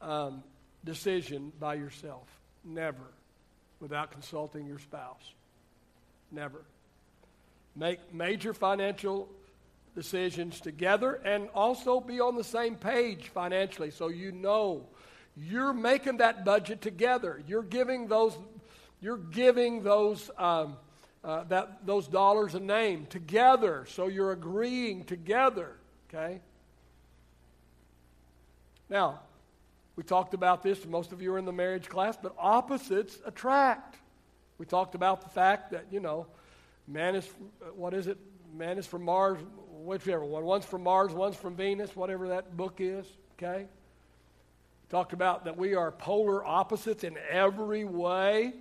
[0.00, 0.42] um,
[0.84, 2.26] decision by yourself.
[2.64, 3.04] Never.
[3.80, 5.32] Without consulting your spouse.
[6.32, 6.62] Never.
[7.76, 9.28] Make major financial
[9.94, 14.86] decisions together and also be on the same page financially so you know
[15.36, 17.42] you're making that budget together.
[17.46, 18.36] You're giving those,
[19.00, 20.76] you're giving those, um,
[21.24, 23.86] uh, that, those dollars a name together.
[23.88, 25.76] So you're agreeing together.
[26.08, 26.40] Okay?
[28.88, 29.20] Now,
[29.96, 33.96] we talked about this, most of you are in the marriage class, but opposites attract.
[34.58, 36.26] We talked about the fact that, you know,
[36.90, 37.28] man is,
[37.74, 38.18] what is it?
[38.54, 39.38] Man is from Mars,
[39.70, 40.44] whichever one.
[40.44, 43.06] One's from Mars, one's from Venus, whatever that book is,
[43.38, 43.66] okay?
[44.90, 48.54] Talked about that we are polar opposites in every way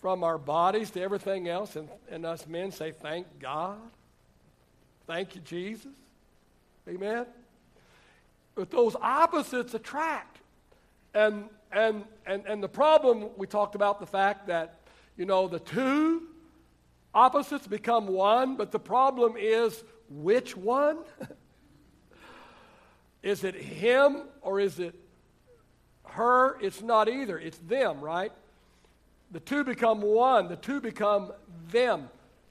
[0.00, 3.78] from our bodies to everything else, and, and us men say, Thank God.
[5.06, 5.92] Thank you, Jesus.
[6.88, 7.24] Amen.
[8.54, 10.38] But those opposites attract.
[11.14, 14.80] And, and, and, and the problem, we talked about the fact that,
[15.16, 16.24] you know, the two
[17.18, 20.98] opposites become one, but the problem is which one?
[23.22, 24.94] is it him or is it
[26.04, 26.58] her?
[26.60, 27.38] It's not either.
[27.38, 28.32] It's them, right?
[29.32, 30.48] The two become one.
[30.48, 31.32] The two become
[31.70, 32.08] them.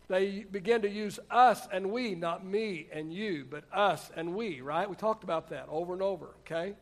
[0.09, 4.61] They begin to use us and we, not me and you, but us and we,
[4.61, 4.89] right?
[4.89, 6.75] We talked about that over and over, okay?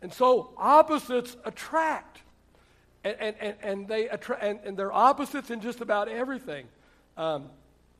[0.00, 2.20] And so opposites attract.
[3.04, 6.66] And, and, and, and they attra- and, and they're opposites in just about everything.
[7.16, 7.50] Um,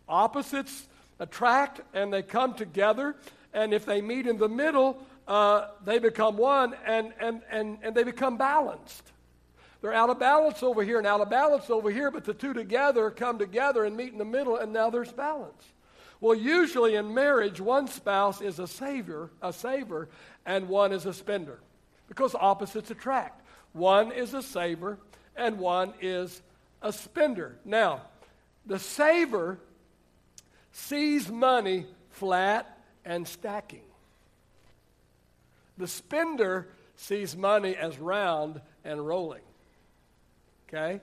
[0.09, 0.87] opposites
[1.21, 3.17] attract and they come together.
[3.53, 7.95] And if they meet in the middle, uh, they become one and, and, and, and
[7.95, 9.13] they become balanced.
[9.81, 12.55] They're out of balance over here and out of balance over here, but the two
[12.55, 15.63] together come together and meet in the middle, and now there's balance.
[16.23, 20.09] Well, usually in marriage, one spouse is a savior, a saver,
[20.47, 21.59] and one is a spender
[22.09, 23.43] because opposites attract.
[23.75, 24.99] One is a saver,
[25.37, 26.41] and one is
[26.81, 27.57] a spender.
[27.67, 28.03] Now,
[28.67, 29.59] the saver
[30.73, 33.83] sees money flat and stacking.
[35.77, 39.43] The spender sees money as round and rolling.
[40.69, 41.01] Okay?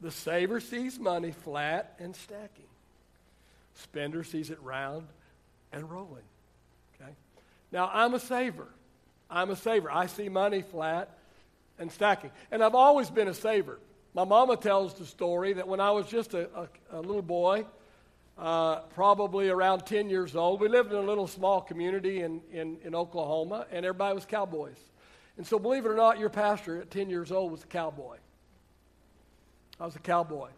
[0.00, 2.66] The saver sees money flat and stacking.
[3.74, 5.06] Spender sees it round
[5.72, 6.24] and rolling.
[6.94, 7.10] Okay?
[7.72, 8.68] Now, I'm a saver.
[9.30, 9.90] I'm a saver.
[9.90, 11.10] I see money flat
[11.78, 12.30] and stacking.
[12.50, 13.78] And I've always been a saver.
[14.16, 17.66] My mama tells the story that when I was just a, a, a little boy,
[18.38, 22.78] uh, probably around 10 years old, we lived in a little small community in, in,
[22.82, 24.78] in Oklahoma, and everybody was cowboys.
[25.36, 28.16] And so, believe it or not, your pastor at 10 years old was a cowboy.
[29.78, 30.48] I was a cowboy.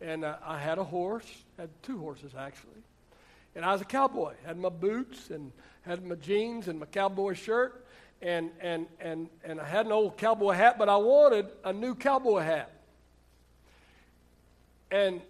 [0.00, 2.80] And uh, I had a horse, had two horses actually.
[3.54, 4.32] And I was a cowboy.
[4.46, 7.84] Had my boots and had my jeans and my cowboy shirt.
[8.22, 11.94] And, and, and, and I had an old cowboy hat, but I wanted a new
[11.94, 12.70] cowboy hat.
[14.94, 15.20] And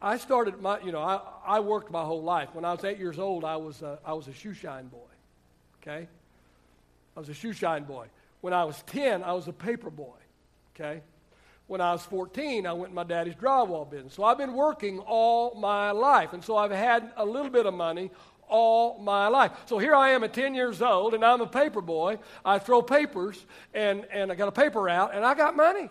[0.00, 2.48] I started my, you know, I, I worked my whole life.
[2.54, 5.10] When I was eight years old, I was a, I was a shoe shine boy.
[5.82, 6.08] Okay?
[7.14, 8.06] I was a shoe shine boy.
[8.40, 10.16] When I was 10, I was a paper boy.
[10.74, 11.02] Okay?
[11.66, 14.14] When I was 14, I went in my daddy's drywall business.
[14.14, 16.32] So I've been working all my life.
[16.32, 18.10] And so I've had a little bit of money
[18.48, 19.52] all my life.
[19.66, 22.18] So here I am at 10 years old, and I'm a paper boy.
[22.42, 25.90] I throw papers, and, and I got a paper out, and I got money.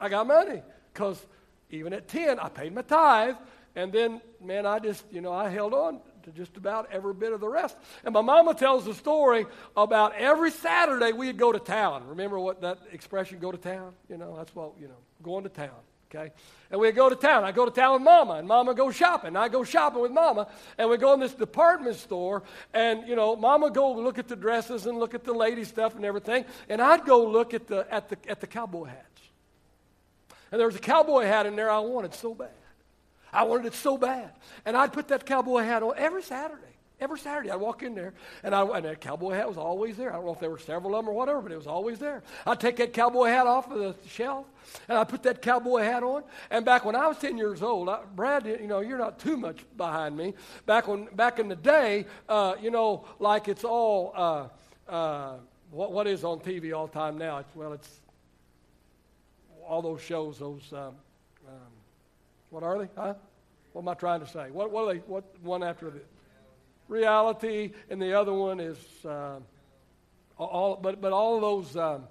[0.00, 0.62] I got money
[0.98, 1.24] because
[1.70, 3.36] even at 10, I paid my tithe,
[3.76, 7.32] and then, man, I just, you know, I held on to just about every bit
[7.32, 7.76] of the rest.
[8.04, 12.08] And my mama tells the story about every Saturday we'd go to town.
[12.08, 13.92] Remember what that expression, go to town?
[14.08, 15.70] You know, that's what, you know, going to town.
[16.10, 16.32] Okay?
[16.72, 17.44] And we'd go to town.
[17.44, 19.36] I go to town with mama, and mama goes shopping.
[19.36, 22.42] I go shopping with mama, and we go in this department store,
[22.74, 25.94] and you know, mama go look at the dresses and look at the lady stuff
[25.94, 29.17] and everything, and I'd go look at the at the at the cowboy hats.
[30.50, 32.50] And there was a cowboy hat in there I wanted so bad.
[33.32, 34.30] I wanted it so bad.
[34.64, 36.62] And I'd put that cowboy hat on every Saturday.
[37.00, 40.10] Every Saturday, I'd walk in there, and, I, and that cowboy hat was always there.
[40.10, 42.00] I don't know if there were several of them or whatever, but it was always
[42.00, 42.24] there.
[42.44, 44.46] I'd take that cowboy hat off of the shelf,
[44.88, 46.24] and I'd put that cowboy hat on.
[46.50, 49.36] And back when I was 10 years old, I, Brad, you know, you're not too
[49.36, 50.34] much behind me.
[50.66, 55.36] Back, when, back in the day, uh, you know, like it's all, uh, uh,
[55.70, 57.38] what, what is on TV all time now?
[57.38, 58.00] It's, well, it's
[59.68, 60.94] all those shows, those, um,
[61.46, 61.72] um,
[62.50, 62.88] what are they?
[62.96, 63.14] Huh?
[63.72, 64.50] What am I trying to say?
[64.50, 65.00] What, what are they?
[65.00, 66.00] What one after the
[66.88, 69.38] reality, and the other one is uh,
[70.38, 70.76] all.
[70.76, 71.76] But but all those.
[71.76, 72.04] Um,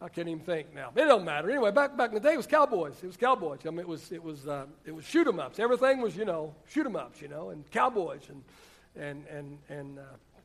[0.00, 0.90] I can't even think now.
[0.96, 1.48] It don't matter.
[1.48, 2.94] Anyway, back back in the day, it was cowboys.
[3.02, 3.60] It was cowboys.
[3.64, 5.58] I mean, it was it was uh, it was shoot 'em ups.
[5.58, 7.20] Everything was you know shoot 'em ups.
[7.20, 8.42] You know, and cowboys and
[8.96, 10.02] and and and uh,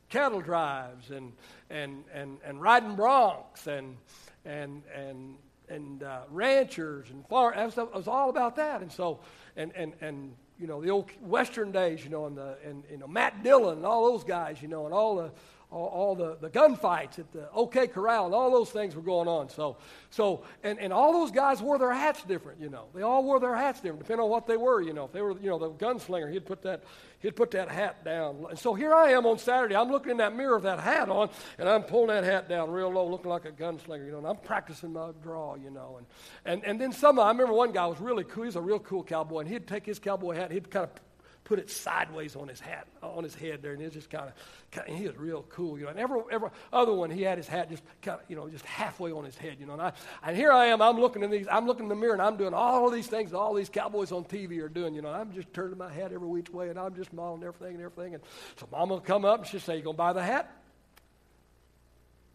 [0.09, 1.33] cattle drives and
[1.69, 3.97] and and and riding broncs and
[4.45, 5.37] and and
[5.69, 7.57] and uh, ranchers and farm.
[7.57, 8.81] It was all about that.
[8.81, 9.19] And so,
[9.55, 12.97] and and and you know the old Western days, you know, and the and you
[12.97, 15.31] know Matt Dillon and all those guys, you know, and all the
[15.69, 19.27] all, all, the, the gunfights at the OK Corral and all those things were going
[19.27, 19.49] on.
[19.49, 19.77] So,
[20.09, 22.85] so and, and all those guys wore their hats different, you know.
[22.95, 25.05] They all wore their hats different, depending on what they were, you know.
[25.05, 26.83] If they were, you know, the gunslinger, he'd put that,
[27.19, 28.45] he'd put that hat down.
[28.49, 29.75] And so here I am on Saturday.
[29.75, 32.71] I'm looking in that mirror of that hat on, and I'm pulling that hat down
[32.71, 34.19] real low, looking like a gunslinger, you know.
[34.19, 35.97] And I'm practicing my draw, you know.
[35.97, 36.07] And
[36.45, 38.45] and, and then some, I remember one guy was really cool.
[38.45, 41.06] He's a real cool cowboy, and he'd take his cowboy hat, he'd kind of
[41.47, 44.85] put it sideways on his hat, on his head there, and it just kind of,
[44.85, 45.91] he was real cool, you know.
[45.91, 48.65] And every, every other one, he had his hat just kind of, you know, just
[48.65, 49.71] halfway on his head, you know.
[49.71, 49.93] And, I,
[50.23, 52.35] and here I am, I'm looking in these, I'm looking in the mirror, and I'm
[52.35, 55.07] doing all of these things that all these cowboys on TV are doing, you know.
[55.07, 58.15] I'm just turning my head every which way, and I'm just modeling everything and everything.
[58.15, 58.23] And
[58.57, 60.51] so Mama will come up and she'll say, "You gonna buy the hat?"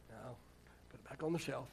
[0.08, 0.36] No,
[0.88, 1.68] put it back on the shelf.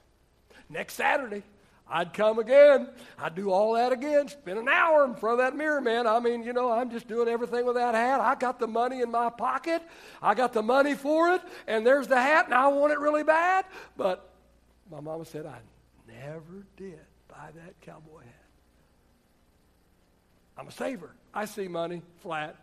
[0.70, 1.44] Next Saturday,
[1.90, 2.90] I'd come again.
[3.18, 4.28] I'd do all that again.
[4.28, 6.06] Spend an hour in front of that mirror, man.
[6.06, 8.22] I mean, you know, I'm just doing everything with that hat.
[8.22, 9.82] I got the money in my pocket.
[10.22, 13.24] I got the money for it, and there's the hat, and I want it really
[13.24, 13.66] bad.
[13.98, 14.30] But
[14.92, 15.60] my mama said I
[16.08, 18.34] never did buy that cowboy hat.
[20.58, 21.16] I'm a saver.
[21.34, 22.56] I see money flat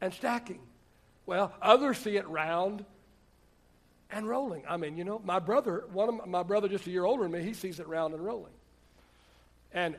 [0.00, 0.60] and stacking.
[1.26, 2.84] Well, others see it round
[4.10, 4.62] and rolling.
[4.68, 7.24] I mean, you know, my brother, one of my, my brother just a year older
[7.24, 8.52] than me, he sees it round and rolling.
[9.72, 9.96] And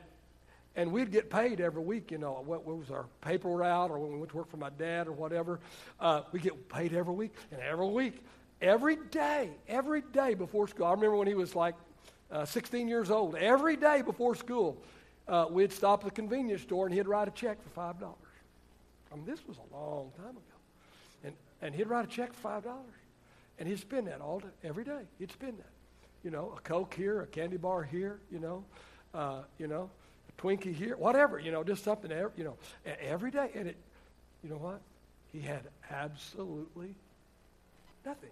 [0.76, 3.98] and we'd get paid every week, you know, what, what was our paper route or
[3.98, 5.58] when we went to work for my dad or whatever.
[5.98, 7.34] Uh, we get paid every week.
[7.50, 8.22] And every week,
[8.62, 11.74] every day, every day before school, I remember when he was like
[12.30, 14.80] uh, 16 years old, every day before school,
[15.26, 18.14] uh, we'd stop at the convenience store and he'd write a check for $5.
[19.12, 20.40] I mean, this was a long time ago.
[21.24, 22.62] And, and he'd write a check for $5.
[23.60, 25.02] And he'd spend that all day, every day.
[25.18, 25.70] He'd spend that.
[26.24, 28.64] You know, a Coke here, a candy bar here, you know,
[29.14, 29.90] uh, you know,
[30.28, 32.56] a Twinkie here, whatever, you know, just something, you know,
[33.00, 33.50] every day.
[33.54, 33.76] And it,
[34.42, 34.80] you know what?
[35.32, 36.94] He had absolutely
[38.04, 38.30] nothing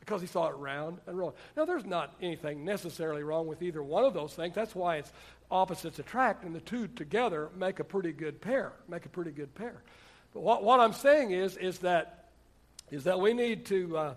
[0.00, 1.34] because he saw it round and round.
[1.56, 4.54] Now, there's not anything necessarily wrong with either one of those things.
[4.54, 5.12] That's why it's
[5.50, 8.72] opposites attract, and the two together make a pretty good pair.
[8.88, 9.82] Make a pretty good pair.
[10.34, 12.25] But what, what I'm saying is, is that
[12.90, 13.96] is that we need to.
[13.96, 14.14] Uh,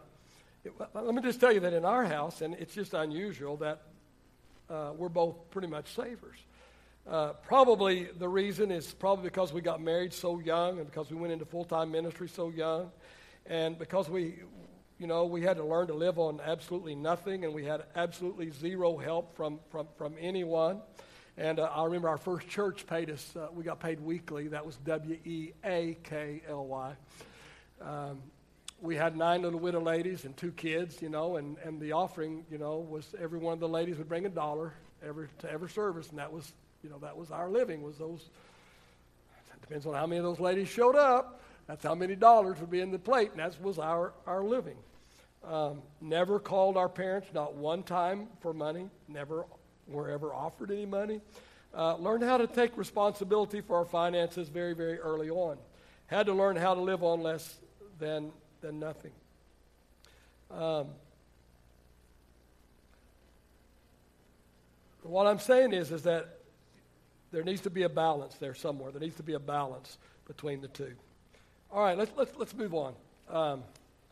[0.94, 3.82] let me just tell you that in our house, and it's just unusual that
[4.70, 6.38] uh, we're both pretty much savers.
[7.10, 11.18] Uh, probably the reason is probably because we got married so young and because we
[11.18, 12.92] went into full time ministry so young,
[13.48, 14.40] and because we,
[15.00, 18.52] you know, we had to learn to live on absolutely nothing and we had absolutely
[18.52, 20.82] zero help from, from, from anyone.
[21.38, 24.50] And uh, I remember our first church paid us, uh, we got paid weekly.
[24.50, 26.94] That was W E A K L Y.
[27.82, 28.20] Um,
[28.82, 32.46] we had nine little widow ladies and two kids, you know, and, and the offering,
[32.50, 34.74] you know, was every one of the ladies would bring a dollar
[35.06, 36.52] every to every service, and that was,
[36.84, 37.82] you know, that was our living.
[37.82, 38.22] Was those?
[38.22, 41.42] it Depends on how many of those ladies showed up.
[41.68, 44.78] That's how many dollars would be in the plate, and that was our our living.
[45.44, 48.90] Um, never called our parents, not one time for money.
[49.08, 49.46] Never
[49.88, 51.22] were ever offered any money.
[51.74, 55.58] Uh, learned how to take responsibility for our finances very, very early on.
[56.08, 57.60] Had to learn how to live on less
[58.00, 58.32] than
[58.62, 59.12] than nothing.
[60.52, 60.88] Um,
[65.04, 66.40] what I'm saying is, is that
[67.32, 68.92] there needs to be a balance there somewhere.
[68.92, 69.98] There needs to be a balance
[70.28, 70.94] between the two.
[71.72, 72.94] All right, let's, let's, let's move on.
[73.30, 73.64] Um,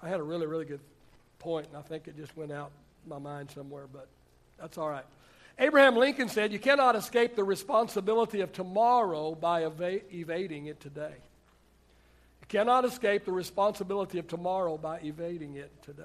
[0.01, 0.79] I had a really, really good
[1.39, 2.71] point, and I think it just went out
[3.07, 4.07] my mind somewhere, but
[4.59, 5.05] that's all right.
[5.59, 11.15] Abraham Lincoln said, You cannot escape the responsibility of tomorrow by eva- evading it today
[12.49, 16.03] cannot escape the responsibility of tomorrow by evading it today.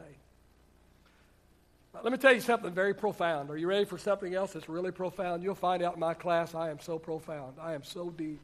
[2.03, 3.51] let me tell you something very profound.
[3.51, 5.43] Are you ready for something else that's really profound?
[5.43, 7.55] You'll find out in my class I am so profound.
[7.61, 8.41] I am so deep.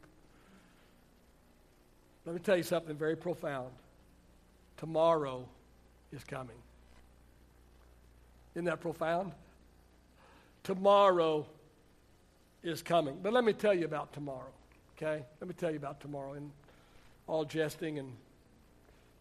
[2.24, 3.70] Let me tell you something very profound.
[4.76, 5.48] Tomorrow
[6.12, 6.56] is coming.
[8.54, 9.32] Isn't that profound?
[10.62, 11.46] Tomorrow
[12.62, 13.18] is coming.
[13.22, 14.52] But let me tell you about tomorrow,
[14.96, 15.24] okay?
[15.40, 16.34] Let me tell you about tomorrow.
[16.34, 16.50] And
[17.28, 18.12] all jesting and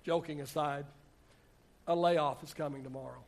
[0.04, 0.86] joking aside,
[1.86, 3.24] a layoff is coming tomorrow.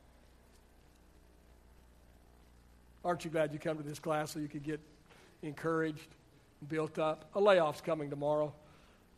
[3.03, 4.79] Aren't you glad you come to this class so you could get
[5.43, 6.07] encouraged,
[6.61, 7.25] and built up?
[7.35, 8.53] A layoff's coming tomorrow.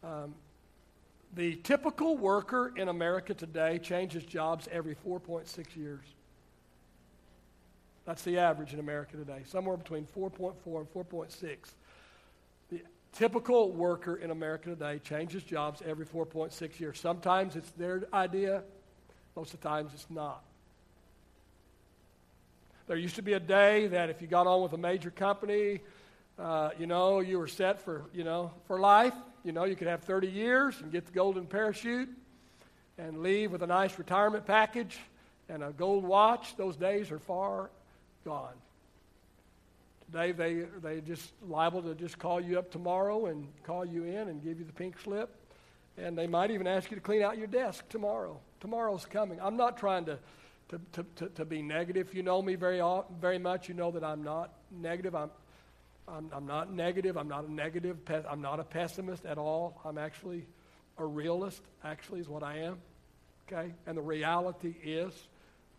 [0.04, 0.36] Um,
[1.34, 6.04] the typical worker in America today changes jobs every 4.6 years.
[8.06, 11.58] That's the average in America today, somewhere between 4.4 and 4.6
[13.14, 17.00] typical worker in America today changes jobs every 4.6 years.
[17.00, 18.64] Sometimes it's their idea,
[19.36, 20.44] most of the times it's not.
[22.88, 25.80] There used to be a day that if you got on with a major company,
[26.38, 29.14] uh, you know, you were set for, you know, for life.
[29.44, 32.10] You know, you could have 30 years and get the golden parachute
[32.98, 34.98] and leave with a nice retirement package
[35.50, 36.56] and a gold watch.
[36.58, 37.70] Those days are far
[38.26, 38.54] gone.
[40.12, 44.28] Today, they, they just liable to just call you up tomorrow and call you in
[44.28, 45.30] and give you the pink slip.
[45.98, 48.40] And they might even ask you to clean out your desk tomorrow.
[48.60, 49.40] Tomorrow's coming.
[49.42, 50.20] I'm not trying to,
[50.70, 52.14] to, to, to, to be negative.
[52.14, 52.82] You know me very,
[53.22, 53.70] very much.
[53.70, 55.16] You know that I'm not negative.
[55.16, 55.32] I'm,
[56.10, 57.16] I'm, I'm not negative.
[57.16, 57.98] I'm not a negative.
[58.30, 59.80] I'm not a pessimist at all.
[59.86, 60.46] I'm actually
[60.98, 62.80] a realist, actually, is what I am.
[63.48, 63.74] Okay?
[63.88, 65.14] And the reality is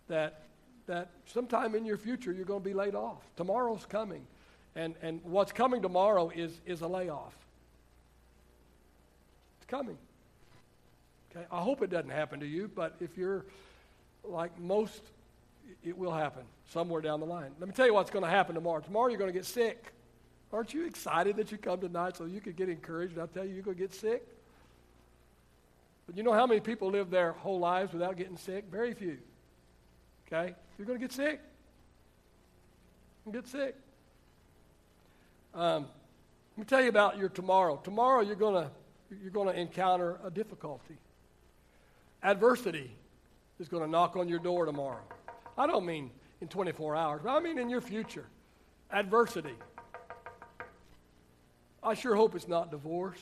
[0.08, 0.44] that,
[0.86, 3.22] that sometime in your future you're going to be laid off.
[3.36, 4.26] Tomorrow's coming.
[4.74, 7.34] And, and what's coming tomorrow is, is a layoff.
[9.60, 9.98] It's coming.
[11.30, 11.44] Okay?
[11.50, 13.44] I hope it doesn't happen to you, but if you're
[14.24, 15.02] like most,
[15.84, 17.50] it will happen somewhere down the line.
[17.58, 18.80] Let me tell you what's going to happen tomorrow.
[18.80, 19.92] Tomorrow you're going to get sick.
[20.52, 23.18] Aren't you excited that you come tonight so you could get encouraged?
[23.18, 24.26] I'll tell you, you're going to get sick.
[26.06, 28.64] But you know how many people live their whole lives without getting sick?
[28.70, 29.18] Very few.
[30.32, 30.54] Okay?
[30.78, 31.40] You're going to get sick.
[33.30, 33.76] Get sick.
[35.54, 35.86] Um,
[36.56, 37.76] let me tell you about your tomorrow.
[37.84, 38.70] Tomorrow you're going to
[39.20, 40.96] you're going to encounter a difficulty.
[42.22, 42.90] Adversity
[43.60, 45.02] is going to knock on your door tomorrow.
[45.58, 46.10] I don't mean
[46.40, 48.24] in 24 hours, but I mean in your future.
[48.90, 49.54] Adversity.
[51.82, 53.18] I sure hope it's not divorce.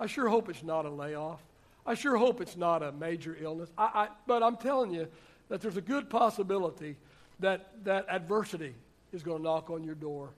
[0.00, 1.42] I sure hope it's not a layoff.
[1.86, 3.68] I sure hope it's not a major illness.
[3.76, 5.08] I, I, but I'm telling you
[5.48, 6.96] that there's a good possibility
[7.40, 8.74] that that adversity
[9.12, 10.30] is going to knock on your door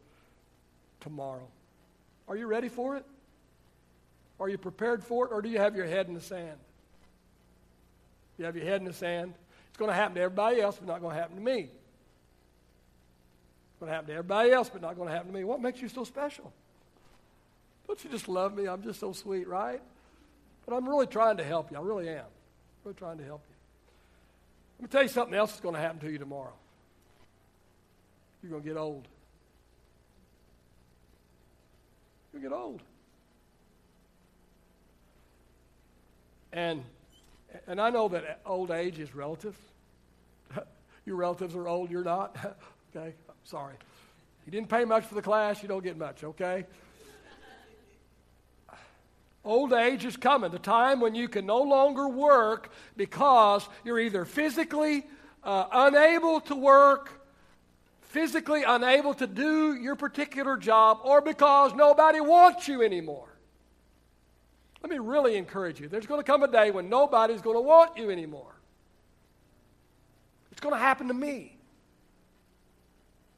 [1.01, 1.47] tomorrow.
[2.29, 3.05] Are you ready for it?
[4.39, 6.59] Are you prepared for it, or do you have your head in the sand?
[8.39, 9.33] You have your head in the sand.
[9.69, 11.61] It's going to happen to everybody else, but not going to happen to me.
[11.61, 11.71] It's
[13.81, 15.45] going to happen to everybody else, but not going to happen to me.
[15.45, 16.53] What makes you so special?
[17.87, 18.67] Don't you just love me?
[18.67, 19.81] I'm just so sweet, right?
[20.67, 21.79] But I'm really trying to help you.
[21.79, 22.17] I really am.
[22.17, 23.56] I'm really trying to help you.
[24.79, 26.53] Let me tell you something else that's going to happen to you tomorrow.
[28.43, 29.09] You're going to get old.
[32.35, 32.83] To get old.
[36.53, 36.83] And,
[37.67, 39.57] and I know that old age is relative.
[41.07, 42.37] Your relatives are old, you're not.
[42.97, 43.15] okay,
[43.45, 43.75] sorry.
[44.45, 46.67] You didn't pay much for the class, you don't get much, okay?
[49.47, 54.25] Old age is coming, the time when you can no longer work because you're either
[54.25, 55.07] physically
[55.45, 57.13] uh, unable to work,
[58.01, 63.29] physically unable to do your particular job, or because nobody wants you anymore.
[64.83, 65.87] Let me really encourage you.
[65.87, 68.53] There's going to come a day when nobody's going to want you anymore.
[70.51, 71.57] It's going to happen to me.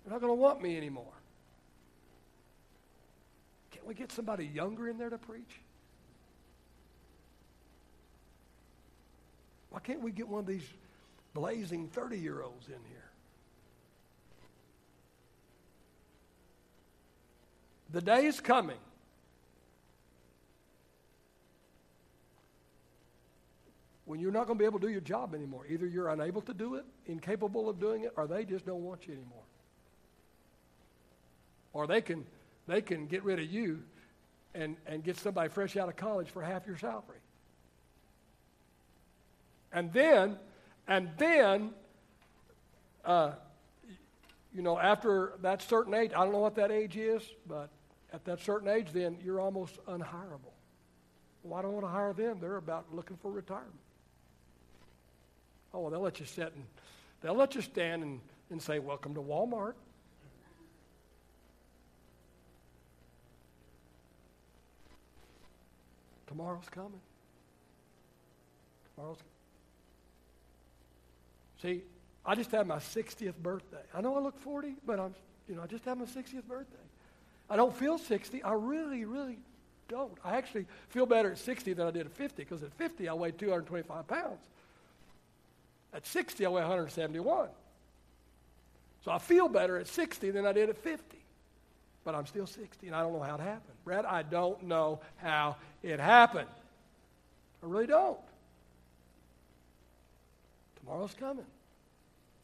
[0.05, 1.13] They're not going to want me anymore.
[3.73, 5.61] Can't we get somebody younger in there to preach?
[9.71, 10.67] Why can't we get one of these
[11.35, 12.99] blazing 30 year olds in here?
[17.91, 18.77] The day is coming.
[24.05, 25.67] When you're not going to be able to do your job anymore.
[25.69, 29.07] Either you're unable to do it, incapable of doing it, or they just don't want
[29.07, 29.43] you anymore.
[31.75, 32.25] Or they can,
[32.67, 33.83] they can get rid of you
[34.55, 37.19] and, and get somebody fresh out of college for half your salary.
[39.73, 40.39] And then,
[40.87, 41.71] and then,
[43.05, 43.33] uh,
[44.55, 47.69] you know, after that certain age, I don't know what that age is, but
[48.13, 50.53] at that certain age, then you're almost unhirable.
[51.43, 52.39] Well, I don't want to hire them.
[52.41, 53.73] They're about looking for retirement.
[55.73, 56.65] Oh, well, they'll let you sit and
[57.21, 59.75] they'll let you stand and, and say, Welcome to Walmart.
[66.27, 67.01] Tomorrow's coming.
[68.95, 69.38] Tomorrow's coming.
[71.63, 71.83] See,
[72.25, 73.83] I just had my 60th birthday.
[73.95, 75.15] I know I look 40, but I'm,
[75.49, 76.77] you know, I just had my 60th birthday.
[77.51, 78.43] I don't feel 60.
[78.43, 79.39] I really, really
[79.89, 80.17] don't.
[80.25, 83.15] I actually feel better at 60 than I did at 50 because at 50 I
[83.15, 84.41] weighed 225 pounds.
[85.95, 87.49] At 60 I weigh 171.
[89.05, 91.17] So I feel better at 60 than I did at 50.
[92.05, 93.75] But I'm still 60 and I don't know how it happened.
[93.85, 96.49] Brad, I don't know how it happened.
[97.63, 98.19] I really don't.
[100.89, 101.45] Tomorrow's coming.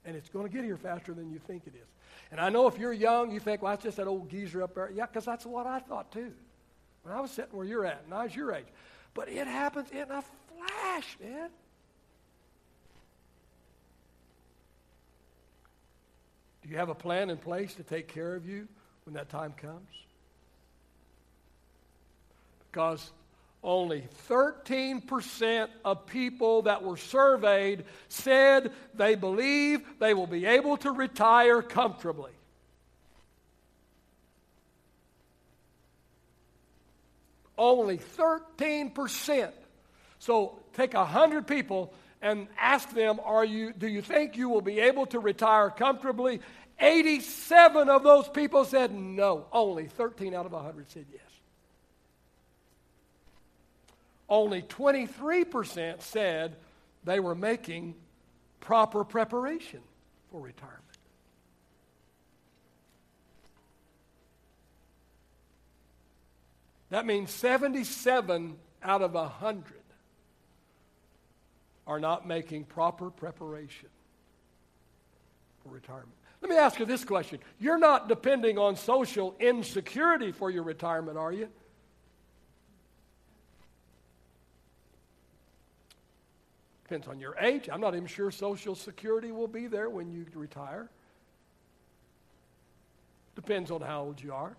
[0.04, 1.88] And it's going to get here faster than you think it is.
[2.30, 4.74] And I know if you're young, you think, well, that's just that old geezer up
[4.74, 4.90] there.
[4.94, 6.32] Yeah, because that's what I thought too.
[7.02, 8.66] When I was sitting where you're at, and I was your age.
[9.14, 11.48] But it happens in a flash, man.
[16.62, 18.68] Do you have a plan in place to take care of you
[19.04, 19.90] when that time comes?
[22.70, 23.12] Because
[23.64, 30.92] only 13% of people that were surveyed said they believe they will be able to
[30.92, 32.30] retire comfortably.
[37.56, 39.52] Only 13%.
[40.18, 44.80] So take 100 people and ask them, are you, do you think you will be
[44.80, 46.40] able to retire comfortably?
[46.80, 49.46] 87 of those people said no.
[49.52, 51.33] Only 13 out of 100 said yes.
[54.34, 56.56] Only 23% said
[57.04, 57.94] they were making
[58.58, 59.78] proper preparation
[60.28, 60.82] for retirement.
[66.90, 69.72] That means 77 out of 100
[71.86, 73.88] are not making proper preparation
[75.62, 76.10] for retirement.
[76.40, 77.38] Let me ask you this question.
[77.60, 81.50] You're not depending on social insecurity for your retirement, are you?
[86.94, 87.68] Depends on your age.
[87.72, 90.88] I'm not even sure Social Security will be there when you retire.
[93.34, 94.56] Depends on how old you are.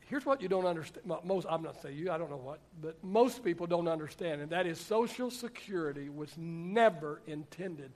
[0.00, 1.06] Here's what you don't understand.
[1.22, 4.50] Most, I'm not saying you, I don't know what, but most people don't understand, and
[4.50, 7.92] that is Social Security was never intended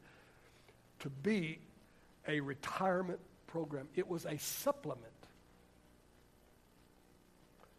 [1.01, 1.59] to be
[2.29, 5.11] a retirement program, it was a supplement.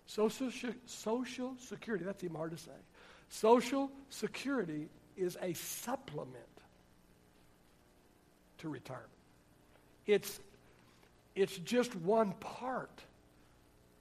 [0.06, 0.52] Social,
[0.86, 2.72] social Security, that's even hard to say.
[3.32, 6.36] Social Security is a supplement
[8.58, 9.08] to retirement.
[10.06, 10.42] It's,
[11.34, 13.02] it's just one part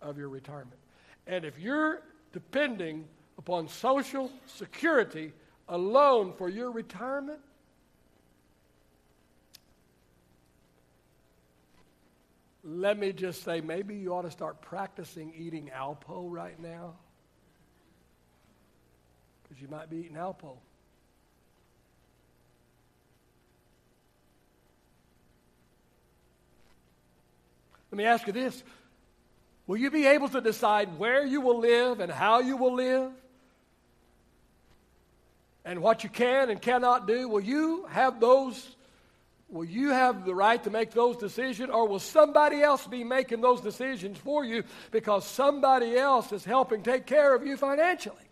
[0.02, 0.80] of your retirement.
[1.28, 2.02] And if you're
[2.32, 3.04] depending
[3.38, 5.32] upon Social Security
[5.68, 7.38] alone for your retirement,
[12.64, 16.94] let me just say maybe you ought to start practicing eating Alpo right now
[19.60, 20.56] you might be eating Alpo.
[27.90, 28.62] Let me ask you this
[29.66, 33.12] Will you be able to decide where you will live and how you will live?
[35.64, 37.28] And what you can and cannot do?
[37.28, 38.76] Will you have those?
[39.48, 43.40] Will you have the right to make those decisions, or will somebody else be making
[43.40, 48.29] those decisions for you because somebody else is helping take care of you financially?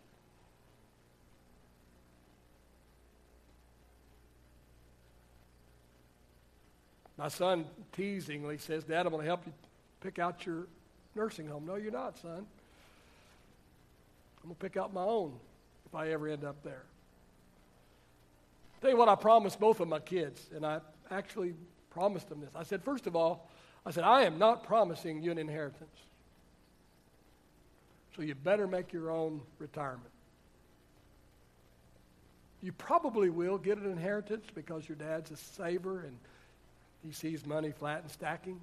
[7.18, 9.52] My son teasingly says, Dad, I'm going to help you
[10.00, 10.68] pick out your
[11.16, 11.66] nursing home.
[11.66, 12.46] No, you're not, son.
[14.40, 15.34] I'm going to pick out my own
[15.84, 16.84] if I ever end up there.
[18.80, 20.78] Tell you what, I promised both of my kids, and I
[21.10, 21.54] actually
[21.90, 22.50] promised them this.
[22.54, 23.50] I said, first of all,
[23.84, 25.96] I said, I am not promising you an inheritance.
[28.14, 30.10] So you better make your own retirement.
[32.62, 36.16] You probably will get an inheritance because your dad's a saver and
[37.04, 38.60] he sees money flat and stacking.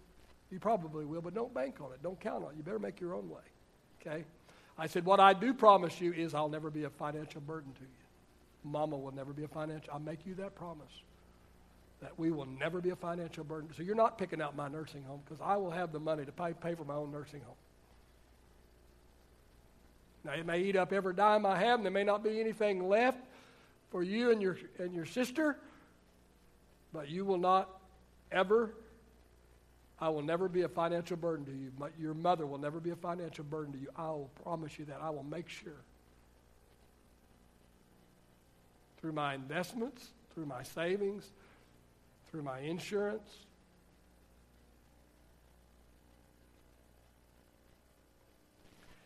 [0.52, 2.04] You probably will, but don't bank on it.
[2.04, 2.58] Don't count on it.
[2.58, 3.42] You better make your own way.
[4.02, 4.24] Okay?
[4.78, 7.82] I said, What I do promise you is I'll never be a financial burden to
[7.82, 7.88] you.
[8.64, 9.94] Mama will never be a financial.
[9.94, 10.92] I'll make you that promise.
[12.02, 13.70] That we will never be a financial burden.
[13.76, 16.32] So you're not picking out my nursing home because I will have the money to
[16.32, 17.56] pay, pay for my own nursing home.
[20.26, 22.90] Now, it may eat up every dime I have, and there may not be anything
[22.90, 23.20] left
[23.92, 25.56] for you and your, and your sister,
[26.92, 27.75] but you will not
[28.36, 28.76] ever,
[30.00, 31.72] I will never be a financial burden to you.
[31.98, 33.88] Your mother will never be a financial burden to you.
[33.96, 35.00] I will promise you that.
[35.02, 35.82] I will make sure.
[39.00, 41.32] Through my investments, through my savings,
[42.30, 43.30] through my insurance.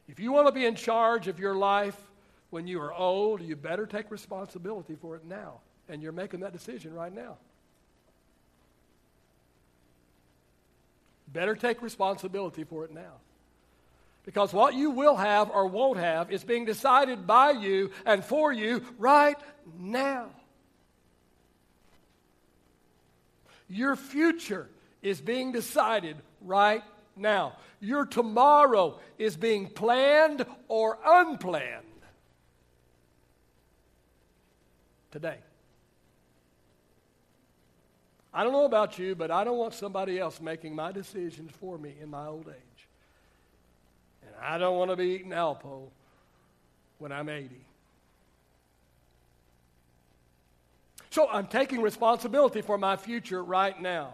[0.08, 1.96] If you want to be in charge of your life
[2.50, 5.60] when you are old, you better take responsibility for it now.
[5.88, 7.38] And you're making that decision right now.
[11.32, 13.20] Better take responsibility for it now.
[14.26, 18.52] Because what you will have or won't have is being decided by you and for
[18.52, 19.38] you right
[19.80, 20.30] now.
[23.70, 24.68] Your future
[25.02, 26.84] is being decided right
[27.16, 27.54] now.
[27.80, 31.86] Your tomorrow is being planned or unplanned
[35.12, 35.38] today.
[38.34, 41.78] I don't know about you, but I don't want somebody else making my decisions for
[41.78, 42.88] me in my old age.
[44.22, 45.88] And I don't want to be eating Alpo
[47.00, 47.50] when I'm 80.
[51.10, 54.14] So I'm taking responsibility for my future right now.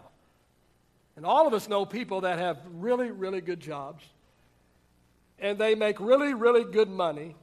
[1.18, 4.04] And all of us know people that have really, really good jobs.
[5.40, 7.36] And they make really, really good money.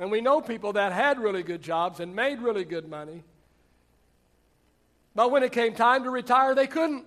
[0.00, 3.22] And we know people that had really good jobs and made really good money
[5.14, 7.04] but when it came time to retire, they couldn't.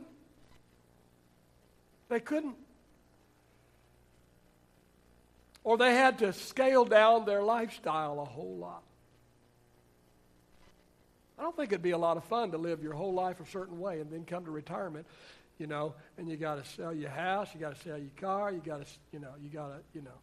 [2.09, 2.55] They couldn't.
[5.63, 8.83] Or they had to scale down their lifestyle a whole lot.
[11.37, 13.45] I don't think it'd be a lot of fun to live your whole life a
[13.45, 15.05] certain way and then come to retirement,
[15.59, 18.51] you know, and you got to sell your house, you got to sell your car,
[18.51, 20.17] you got to, you know, you got to, you know,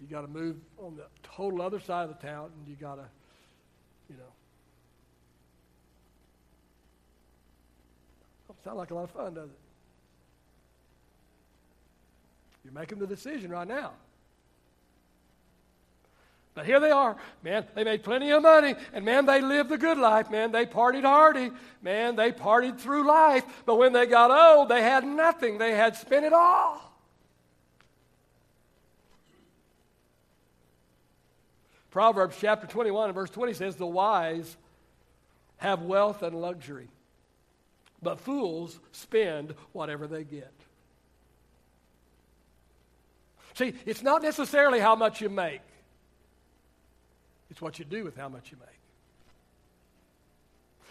[0.00, 2.94] you got to move on the total other side of the town, and you got
[2.94, 3.04] to,
[4.08, 4.32] you know.
[8.64, 9.58] Sound like a lot of fun, does it?
[12.64, 13.92] You're making the decision right now.
[16.54, 17.16] But here they are.
[17.42, 18.74] Man, they made plenty of money.
[18.92, 20.30] And man, they lived the good life.
[20.30, 21.50] Man, they partied hardy.
[21.82, 23.44] Man, they partied through life.
[23.66, 25.58] But when they got old, they had nothing.
[25.58, 26.80] They had spent it all.
[31.90, 34.56] Proverbs chapter 21 and verse 20 says, The wise
[35.58, 36.88] have wealth and luxury,
[38.04, 40.52] but fools spend whatever they get.
[43.54, 45.60] See, it's not necessarily how much you make.
[47.50, 48.68] It's what you do with how much you make.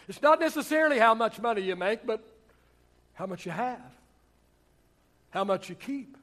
[0.08, 2.22] It's not necessarily how much money you make, but
[3.14, 3.80] how much you have,
[5.30, 6.18] how much you keep,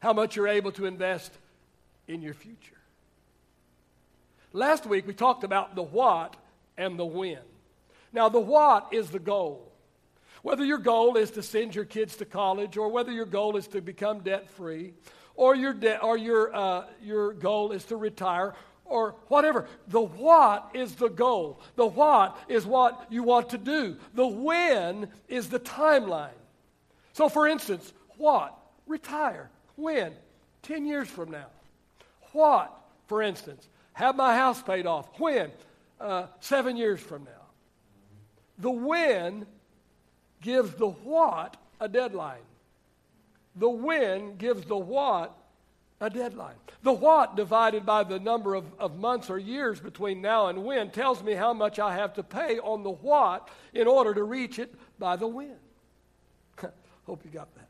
[0.00, 1.32] how much you're able to invest
[2.08, 2.76] in your future.
[4.52, 6.36] Last week we talked about the what
[6.76, 7.38] and the when.
[8.12, 9.71] Now, the what is the goal.
[10.42, 13.68] Whether your goal is to send your kids to college, or whether your goal is
[13.68, 14.94] to become debt free,
[15.34, 19.66] or your, de- or your, uh, your goal is to retire, or whatever.
[19.88, 21.60] The what is the goal.
[21.76, 23.96] The what is what you want to do.
[24.14, 26.30] The when is the timeline.
[27.12, 28.56] So, for instance, what?
[28.86, 29.50] Retire.
[29.76, 30.12] When?
[30.62, 31.46] 10 years from now.
[32.32, 32.72] What,
[33.06, 33.68] for instance?
[33.94, 35.08] Have my house paid off.
[35.18, 35.50] When?
[36.00, 37.30] Uh, seven years from now.
[38.58, 39.46] The when
[40.42, 42.42] gives the what a deadline.
[43.56, 45.34] The when gives the what
[46.00, 46.56] a deadline.
[46.82, 50.90] The what divided by the number of, of months or years between now and when
[50.90, 54.58] tells me how much I have to pay on the what in order to reach
[54.58, 55.56] it by the when.
[57.06, 57.68] Hope you got that.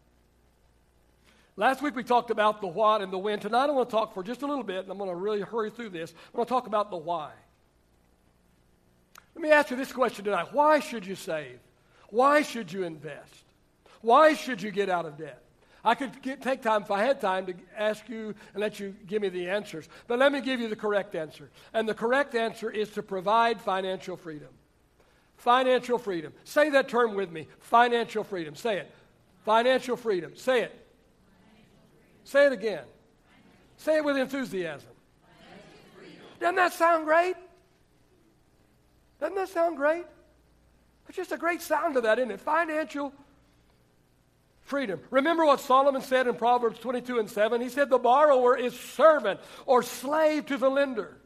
[1.56, 3.38] Last week we talked about the what and the when.
[3.38, 5.42] Tonight I want to talk for just a little bit, and I'm going to really
[5.42, 6.14] hurry through this.
[6.32, 7.30] I want to talk about the why.
[9.34, 11.58] Let me ask you this question tonight Why should you save?
[12.12, 13.42] Why should you invest?
[14.02, 15.42] Why should you get out of debt?
[15.82, 18.94] I could get, take time, if I had time, to ask you and let you
[19.06, 19.88] give me the answers.
[20.06, 21.48] But let me give you the correct answer.
[21.72, 24.50] And the correct answer is to provide financial freedom.
[25.38, 26.34] Financial freedom.
[26.44, 28.54] Say that term with me financial freedom.
[28.56, 28.90] Say it.
[29.46, 30.36] Financial freedom.
[30.36, 30.86] Say it.
[32.24, 32.84] Say it again.
[33.78, 34.90] Say it with enthusiasm.
[36.38, 37.36] Doesn't that sound great?
[39.18, 40.04] Doesn't that sound great?
[41.12, 42.40] It's just a great sound to that, isn't it?
[42.40, 43.12] Financial
[44.62, 44.98] freedom.
[45.10, 47.60] Remember what Solomon said in Proverbs 22 and 7?
[47.60, 51.18] He said, The borrower is servant or slave to the lender.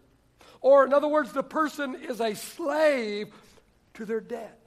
[0.60, 3.28] Or, in other words, the person is a slave
[3.94, 4.58] to their debt.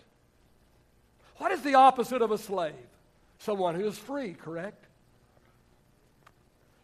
[1.36, 2.72] What is the opposite of a slave?
[3.40, 4.86] Someone who is free, correct?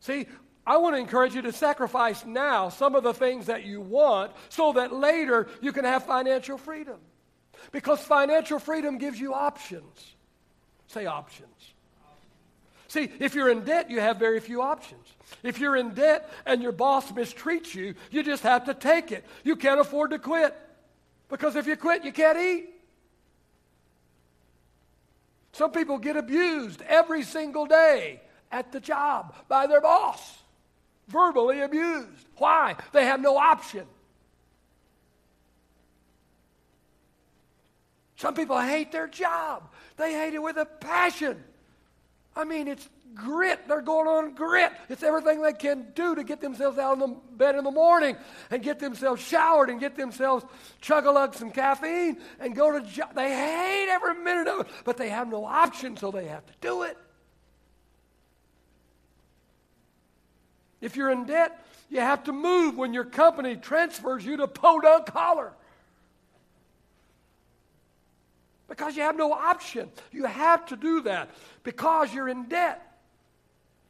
[0.02, 0.28] See,
[0.68, 4.34] I want to encourage you to sacrifice now some of the things that you want
[4.50, 7.00] so that later you can have financial freedom.
[7.72, 10.16] Because financial freedom gives you options.
[10.88, 11.50] Say options.
[12.88, 15.06] See, if you're in debt, you have very few options.
[15.44, 19.26] If you're in debt and your boss mistreats you, you just have to take it.
[19.44, 20.56] You can't afford to quit.
[21.28, 22.70] Because if you quit, you can't eat.
[25.54, 30.38] Some people get abused every single day at the job by their boss,
[31.08, 32.28] verbally abused.
[32.38, 32.76] Why?
[32.92, 33.86] They have no option.
[38.26, 41.44] Some people hate their job, they hate it with a passion.
[42.36, 43.68] I mean, it's grit.
[43.68, 44.72] They're going on grit.
[44.90, 48.18] It's everything they can do to get themselves out of the bed in the morning
[48.50, 50.44] and get themselves showered and get themselves
[50.82, 53.14] chug a lug some caffeine and go to job.
[53.14, 56.54] They hate every minute of it, but they have no option, so they have to
[56.62, 56.98] do it.
[60.82, 65.10] If you're in debt, you have to move when your company transfers you to Podunk
[65.10, 65.54] Holler.
[68.76, 69.90] Because you have no option.
[70.12, 71.30] You have to do that
[71.64, 72.82] because you're in debt,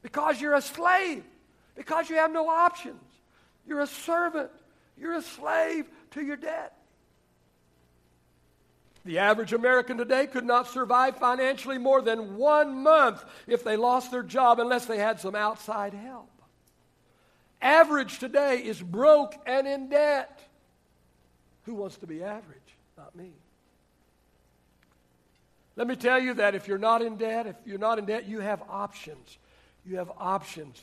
[0.03, 1.23] because you're a slave,
[1.75, 3.01] because you have no options.
[3.65, 4.51] You're a servant,
[4.95, 6.73] you're a slave to your debt.
[9.05, 14.11] The average American today could not survive financially more than one month if they lost
[14.11, 16.29] their job unless they had some outside help.
[17.59, 20.39] Average today is broke and in debt.
[21.63, 22.77] Who wants to be average?
[22.97, 23.31] Not me.
[25.75, 28.27] Let me tell you that if you're not in debt, if you're not in debt,
[28.27, 29.37] you have options.
[29.85, 30.81] You have options.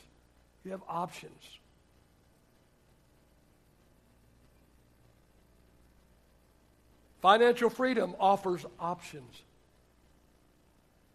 [0.64, 1.58] You have options.
[7.22, 9.42] Financial freedom offers options.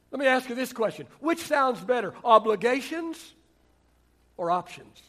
[0.09, 3.33] Let me ask you this question Which sounds better, obligations
[4.37, 5.01] or options?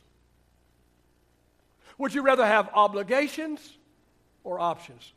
[1.98, 3.76] Would you rather have obligations
[4.44, 5.12] or options?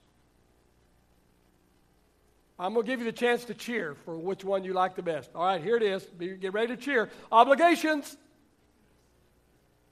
[2.62, 5.02] I'm going to give you the chance to cheer for which one you like the
[5.02, 5.32] best.
[5.34, 6.06] All right, here it is.
[6.40, 7.10] Get ready to cheer.
[7.32, 8.16] Obligations.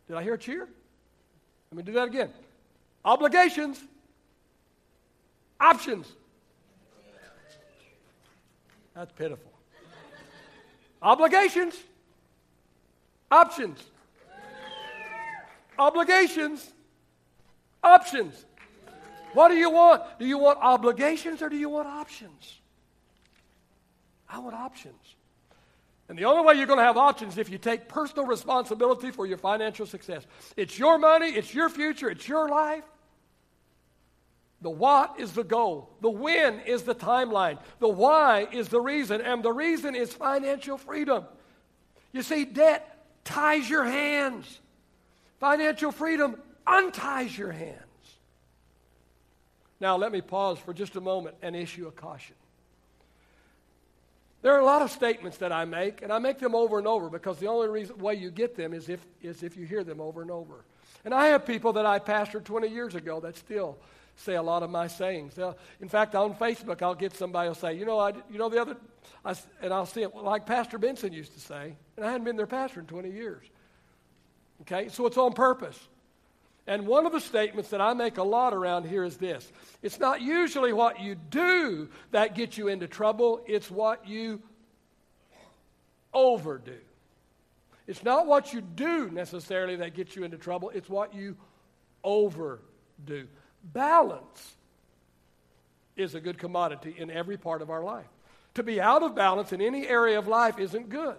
[0.08, 0.70] Did I hear a cheer?
[1.72, 2.30] Let me do that again.
[3.04, 3.82] Obligations.
[5.60, 6.14] Options.
[8.94, 9.52] That's pitiful.
[11.02, 11.76] Obligations.
[13.32, 13.84] Options.
[15.80, 16.72] Obligations.
[17.84, 18.46] Options.
[19.34, 20.04] What do you want?
[20.20, 22.59] Do you want obligations or do you want options?
[24.30, 25.16] I want options.
[26.08, 29.12] And the only way you're going to have options is if you take personal responsibility
[29.12, 30.26] for your financial success.
[30.58, 32.84] It's your money, it's your future, it's your life.
[34.62, 35.90] The what is the goal.
[36.02, 37.60] The when is the timeline.
[37.80, 39.22] The why is the reason.
[39.22, 41.26] And the reason is financial freedom.
[42.12, 44.60] You see, debt ties your hands,
[45.40, 47.84] financial freedom unties your hands.
[49.80, 52.36] Now, let me pause for just a moment and issue a caution.
[54.42, 56.88] There are a lot of statements that I make, and I make them over and
[56.88, 59.84] over because the only reason, way you get them is if, is if you hear
[59.84, 60.64] them over and over.
[61.04, 63.78] And I have people that I pastored 20 years ago that still
[64.16, 65.36] say a lot of my sayings.
[65.36, 68.50] They'll, in fact, on Facebook, I'll get somebody will say, you know, I, you know
[68.50, 68.78] the other,
[69.26, 72.36] I, and I'll see it like Pastor Benson used to say, and I hadn't been
[72.36, 73.46] their pastor in 20 years.
[74.62, 75.80] Okay, so it's on purpose.
[76.70, 79.52] And one of the statements that I make a lot around here is this
[79.82, 84.40] it's not usually what you do that gets you into trouble, it's what you
[86.14, 86.78] overdo.
[87.88, 91.36] It's not what you do necessarily that gets you into trouble, it's what you
[92.04, 93.28] overdo.
[93.64, 94.56] Balance
[95.96, 98.06] is a good commodity in every part of our life.
[98.54, 101.18] To be out of balance in any area of life isn't good.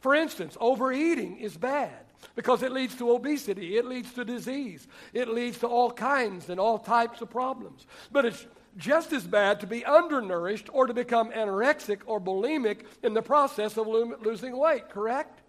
[0.00, 2.01] For instance, overeating is bad
[2.34, 6.58] because it leads to obesity, it leads to disease, it leads to all kinds and
[6.58, 7.86] all types of problems.
[8.10, 8.46] But it's
[8.76, 13.76] just as bad to be undernourished or to become anorexic or bulimic in the process
[13.76, 15.40] of lo- losing weight, correct?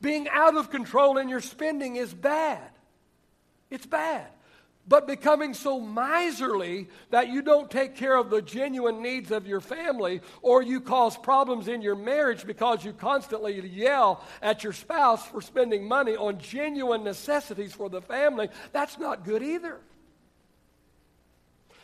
[0.00, 2.70] Being out of control in your spending is bad.
[3.70, 4.28] It's bad
[4.88, 9.60] but becoming so miserly that you don't take care of the genuine needs of your
[9.60, 15.26] family, or you cause problems in your marriage because you constantly yell at your spouse
[15.26, 19.80] for spending money on genuine necessities for the family, that's not good either.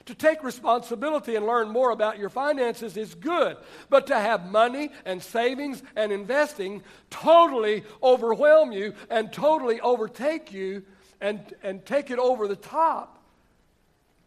[0.07, 3.57] To take responsibility and learn more about your finances is good,
[3.89, 10.83] but to have money and savings and investing totally overwhelm you and totally overtake you
[11.23, 13.23] and, and take it over the top,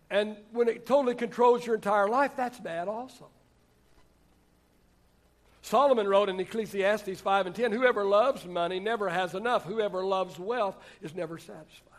[0.10, 3.28] and when it totally controls your entire life, that's bad also.
[5.62, 9.66] Solomon wrote in Ecclesiastes 5 and 10 Whoever loves money never has enough.
[9.66, 11.92] Whoever loves wealth is never satisfied.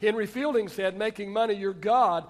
[0.00, 2.26] Henry Fielding said, Making money your God,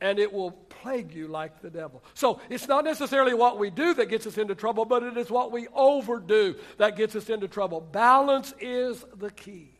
[0.00, 2.02] and it will plague you like the devil.
[2.14, 5.30] So it's not necessarily what we do that gets us into trouble, but it is
[5.30, 7.80] what we overdo that gets us into trouble.
[7.80, 9.75] Balance is the key.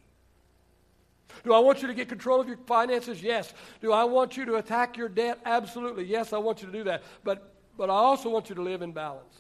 [1.47, 3.23] Do I want you to get control of your finances?
[3.23, 3.55] Yes.
[3.81, 5.39] Do I want you to attack your debt?
[5.45, 6.05] Absolutely.
[6.05, 7.05] Yes, I want you to do that.
[7.23, 9.33] But, but I also want you to live in balance.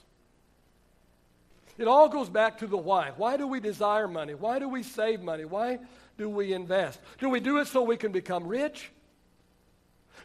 [1.76, 3.10] It all goes back to the why.
[3.16, 4.34] Why do we desire money?
[4.34, 5.44] Why do we save money?
[5.44, 5.80] Why
[6.16, 7.00] do we invest?
[7.18, 8.92] Do we do it so we can become rich?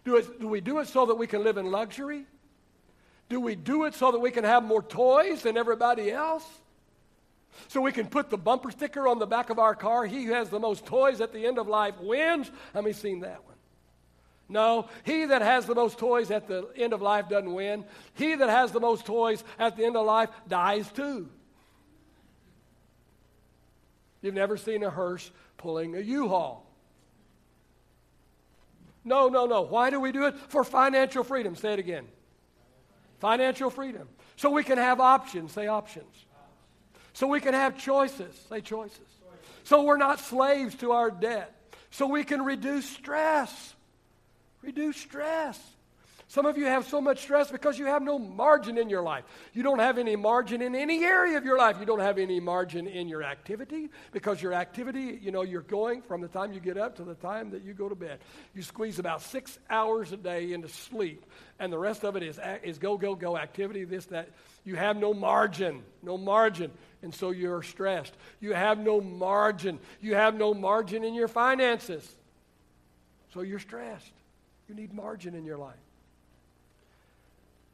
[0.06, 2.28] Do, it, do we do it so that we can live in luxury?
[3.28, 6.48] Do we do it so that we can have more toys than everybody else?
[7.68, 10.06] So we can put the bumper sticker on the back of our car.
[10.06, 12.52] He who has the most toys at the end of life wins.
[12.74, 13.56] Have you seen that one?
[14.50, 17.86] No, he that has the most toys at the end of life doesn't win.
[18.16, 21.30] He that has the most toys at the end of life dies too.
[24.22, 26.66] You've never seen a hearse pulling a U-Haul.
[29.04, 29.62] No, no, no.
[29.62, 30.36] Why do we do it?
[30.50, 31.56] For financial freedom.
[31.56, 32.06] Say it again.
[33.20, 34.08] Financial freedom.
[34.36, 35.54] So we can have options.
[35.54, 36.26] Say options.
[37.14, 38.34] So we can have choices.
[38.50, 39.00] Say choices.
[39.64, 41.56] So we're not slaves to our debt.
[41.92, 43.76] So we can reduce stress.
[44.62, 45.60] Reduce stress.
[46.32, 49.26] Some of you have so much stress because you have no margin in your life.
[49.52, 51.76] You don't have any margin in any area of your life.
[51.78, 56.02] You don't have any margin in your activity because your activity, you know, you're going
[56.02, 58.20] from the time you get up to the time that you go to bed.
[58.56, 61.26] You squeeze about six hours a day into sleep,
[61.60, 64.30] and the rest of it is, is go, go, go activity, this, that.
[64.64, 66.72] You have no margin, no margin,
[67.02, 68.14] and so you're stressed.
[68.40, 69.80] You have no margin.
[70.00, 72.10] You have no margin in your finances,
[73.34, 74.14] so you're stressed.
[74.70, 75.76] You need margin in your life.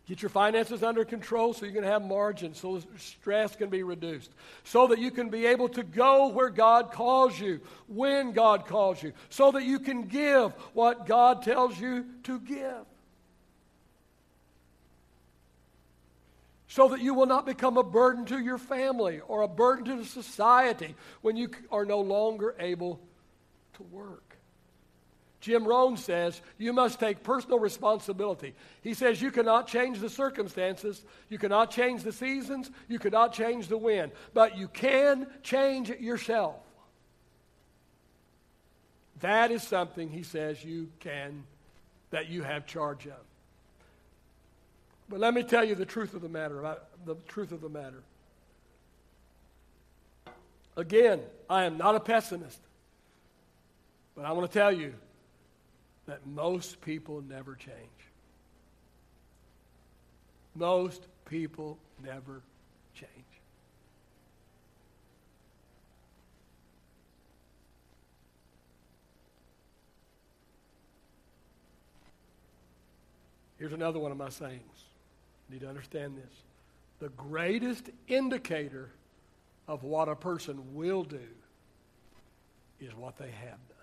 [0.08, 4.32] Get your finances under control so you can have margin, so stress can be reduced,
[4.64, 9.04] so that you can be able to go where God calls you, when God calls
[9.04, 12.86] you, so that you can give what God tells you to give.
[16.70, 20.06] So that you will not become a burden to your family or a burden to
[20.06, 23.02] society when you are no longer able
[23.74, 24.27] to work.
[25.48, 28.54] Jim Rohn says you must take personal responsibility.
[28.82, 33.70] He says you cannot change the circumstances, you cannot change the seasons, you cannot change
[33.70, 36.58] the wind, but you can change yourself.
[39.22, 41.46] That is something he says you can,
[42.10, 43.24] that you have charge of.
[45.08, 46.66] But let me tell you the truth of the matter.
[46.66, 46.76] Uh,
[47.06, 48.04] the truth of the matter.
[50.76, 52.60] Again, I am not a pessimist,
[54.14, 54.94] but I want to tell you
[56.08, 57.76] that most people never change.
[60.56, 62.42] Most people never
[62.96, 63.12] change.
[73.60, 74.62] Here's another one of my sayings.
[75.50, 76.34] You need to understand this.
[77.00, 78.90] The greatest indicator
[79.68, 81.20] of what a person will do
[82.80, 83.78] is what they have done.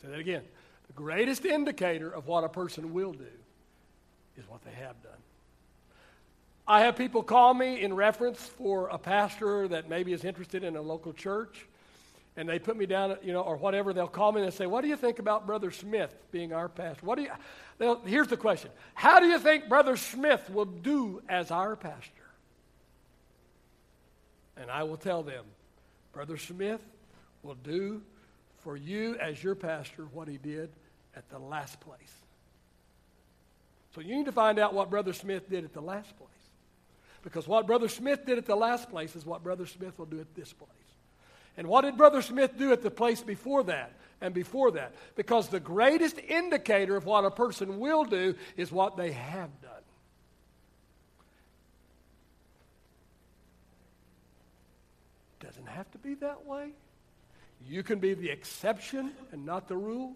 [0.00, 0.42] Say that again.
[0.94, 3.24] The greatest indicator of what a person will do
[4.36, 5.12] is what they have done.
[6.66, 10.76] I have people call me in reference for a pastor that maybe is interested in
[10.76, 11.66] a local church,
[12.36, 13.92] and they put me down, you know, or whatever.
[13.92, 17.04] They'll call me and say, "What do you think about Brother Smith being our pastor?"
[17.06, 18.00] What do you?
[18.04, 22.12] Here's the question: How do you think Brother Smith will do as our pastor?
[24.56, 25.44] And I will tell them,
[26.12, 26.82] Brother Smith
[27.42, 28.02] will do
[28.58, 30.70] for you as your pastor what he did
[31.16, 32.14] at the last place.
[33.94, 36.30] So you need to find out what Brother Smith did at the last place.
[37.22, 40.20] Because what Brother Smith did at the last place is what Brother Smith will do
[40.20, 40.70] at this place.
[41.56, 44.94] And what did Brother Smith do at the place before that and before that?
[45.14, 49.70] Because the greatest indicator of what a person will do is what they have done.
[55.40, 56.70] Doesn't have to be that way.
[57.68, 60.14] You can be the exception and not the rule.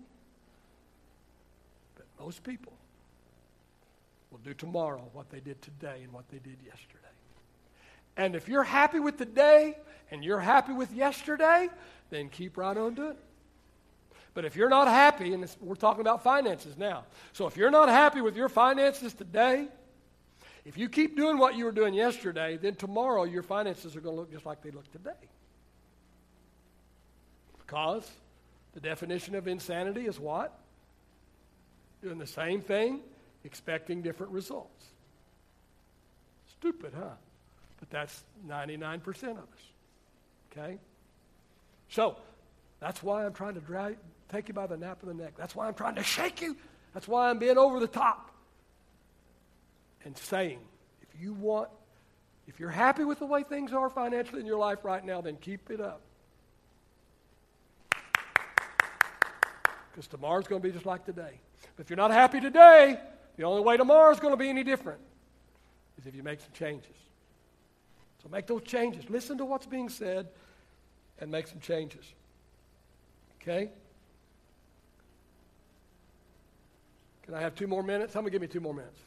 [2.19, 2.73] Most people
[4.31, 7.03] will do tomorrow what they did today and what they did yesterday.
[8.17, 9.77] And if you're happy with today
[10.11, 11.69] and you're happy with yesterday,
[12.11, 13.25] then keep right on doing it.
[14.35, 17.89] But if you're not happy, and we're talking about finances now, so if you're not
[17.89, 19.67] happy with your finances today,
[20.67, 24.15] if you keep doing what you were doing yesterday, then tomorrow your finances are going
[24.15, 25.11] to look just like they look today.
[27.59, 28.11] Because
[28.75, 30.59] the definition of insanity is what?
[32.07, 33.01] Doing the same thing,
[33.43, 34.87] expecting different results.
[36.53, 37.15] Stupid, huh?
[37.81, 39.45] But that's 99% of us.
[40.53, 40.79] Okay?
[41.89, 42.17] So,
[42.79, 43.97] that's why I'm trying to drag,
[44.29, 45.33] take you by the nape of the neck.
[45.37, 46.57] That's why I'm trying to shake you.
[46.95, 48.31] That's why I'm being over the top
[50.05, 50.61] and saying,
[51.03, 51.71] if you want,
[52.47, 55.39] if you're happy with the way things are financially in your life right now, then
[55.39, 56.03] keep it up.
[59.97, 61.41] because tomorrow's going to be just like today.
[61.77, 62.99] But if you're not happy today,
[63.37, 65.01] the only way tomorrow is going to be any different
[65.99, 66.97] is if you make some changes.
[68.23, 69.09] So make those changes.
[69.11, 70.29] Listen to what's being said
[71.21, 72.05] and make some changes.
[73.41, 73.71] Okay?
[77.23, 78.15] Can I have two more minutes?
[78.15, 78.99] Many give me two more minutes?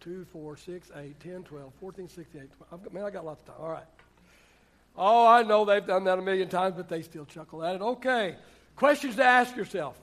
[0.00, 2.50] Two, four, six, eight, 10, 12, 14, 16, 18.
[2.68, 2.92] 12.
[2.92, 3.56] Man, I got lots of time.
[3.60, 3.84] All right.
[4.96, 7.80] Oh, I know they've done that a million times, but they still chuckle at it.
[7.80, 8.36] Okay.
[8.76, 9.98] Questions to ask yourself.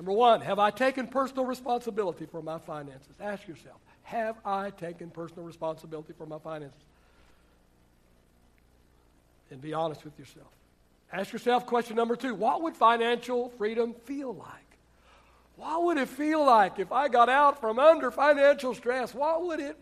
[0.00, 3.14] Number one, have I taken personal responsibility for my finances?
[3.20, 6.80] Ask yourself, have I taken personal responsibility for my finances?
[9.50, 10.48] And be honest with yourself.
[11.12, 14.78] Ask yourself question number two what would financial freedom feel like?
[15.56, 19.12] What would it feel like if I got out from under financial stress?
[19.12, 19.76] What would it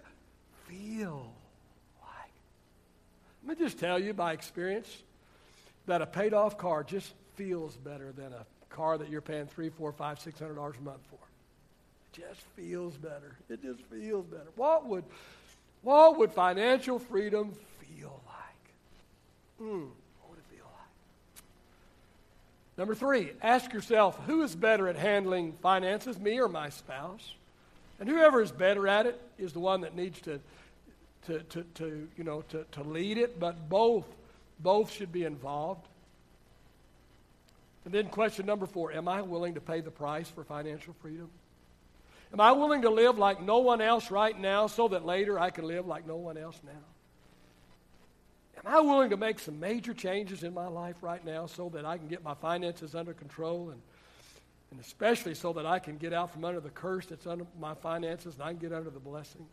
[0.67, 1.33] feel
[2.03, 2.33] like?
[3.47, 5.05] Let me just tell you by experience
[5.87, 9.69] that a paid off car just feels better than a car that you're paying three,
[9.69, 11.19] four, five, six hundred dollars a month for.
[12.13, 13.37] It just feels better.
[13.49, 14.49] It just feels better.
[14.57, 15.05] What would,
[15.83, 19.59] what would financial freedom feel like?
[19.59, 19.87] Hmm,
[20.21, 21.43] what would it feel like?
[22.77, 27.35] Number three, ask yourself who is better at handling finances, me or my spouse?
[28.01, 30.41] And whoever is better at it is the one that needs to,
[31.27, 34.07] to, to, to you know, to, to lead it, but both,
[34.61, 35.87] both should be involved.
[37.89, 41.31] And then question number four Am I willing to pay the price for financial freedom?
[42.35, 45.49] Am I willing to live like no one else right now so that later I
[45.49, 46.73] can live like no one else now?
[48.59, 51.87] Am I willing to make some major changes in my life right now so that
[51.87, 53.81] I can get my finances under control and,
[54.71, 57.73] and especially so that I can get out from under the curse that's under my
[57.73, 59.47] finances and I can get under the blessing?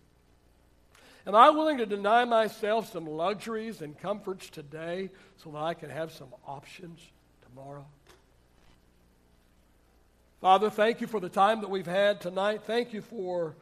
[1.26, 5.90] Am I willing to deny myself some luxuries and comforts today so that I can
[5.90, 7.00] have some options
[7.42, 7.86] tomorrow?
[10.46, 12.62] Father, thank you for the time that we've had tonight.
[12.68, 13.56] Thank you for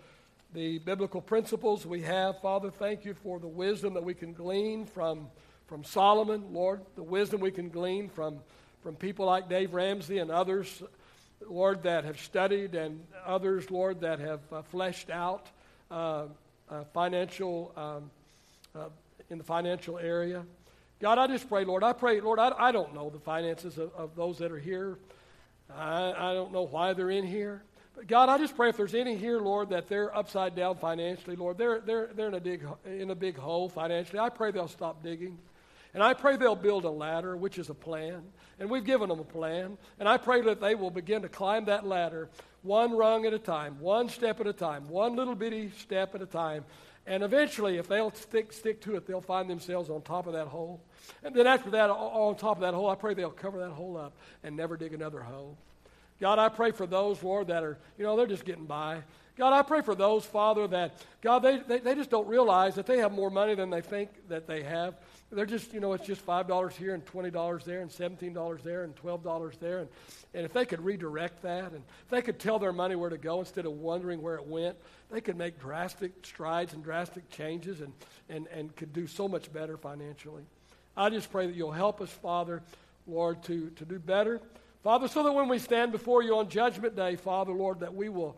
[0.53, 2.41] the biblical principles we have.
[2.41, 5.29] Father, thank you for the wisdom that we can glean from,
[5.65, 8.39] from Solomon, Lord, the wisdom we can glean from,
[8.81, 10.84] from people like Dave Ramsey and others,
[11.47, 15.47] Lord, that have studied, and others, Lord, that have uh, fleshed out
[15.89, 16.25] uh,
[16.69, 18.11] uh, financial, um,
[18.75, 18.89] uh,
[19.29, 20.43] in the financial area.
[20.99, 23.93] God, I just pray, Lord, I pray, Lord, I, I don't know the finances of,
[23.93, 24.97] of those that are here.
[25.76, 27.63] I, I don't know why they're in here.
[27.95, 31.36] But God, I just pray if there's any here, Lord, that they're upside down financially,
[31.36, 34.19] Lord, they're, they're, they're in, a big, in a big hole financially.
[34.19, 35.38] I pray they'll stop digging.
[35.93, 38.24] And I pray they'll build a ladder, which is a plan.
[38.59, 39.78] And we've given them a plan.
[39.99, 42.30] And I pray that they will begin to climb that ladder
[42.63, 46.21] one rung at a time, one step at a time, one little bitty step at
[46.21, 46.63] a time.
[47.05, 50.47] And eventually, if they'll stick, stick to it, they'll find themselves on top of that
[50.47, 50.81] hole.
[51.23, 53.97] And then after that, on top of that hole, I pray they'll cover that hole
[53.97, 55.57] up and never dig another hole.
[56.21, 59.01] God, I pray for those, Lord, that are, you know, they're just getting by.
[59.35, 62.85] God, I pray for those, Father, that, God, they, they, they just don't realize that
[62.85, 64.95] they have more money than they think that they have.
[65.34, 68.95] They're just, you know, it's just $5 here and $20 there and $17 there and
[68.95, 69.79] $12 there.
[69.79, 69.89] And,
[70.34, 73.17] and if they could redirect that and if they could tell their money where to
[73.17, 74.77] go instead of wondering where it went,
[75.11, 77.93] they could make drastic strides and drastic changes and,
[78.29, 80.43] and, and could do so much better financially.
[80.95, 82.61] I just pray that you'll help us, Father,
[83.07, 84.39] Lord, to, to do better.
[84.84, 88.09] Father, so that when we stand before you on Judgment Day, Father, Lord, that we
[88.09, 88.38] will,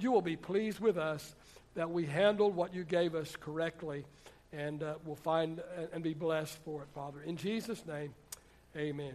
[0.00, 1.34] you will be pleased with us
[1.74, 4.04] that we handled what you gave us correctly
[4.52, 7.22] and uh, will find and be blessed for it, Father.
[7.22, 8.14] In Jesus' name,
[8.76, 9.14] amen.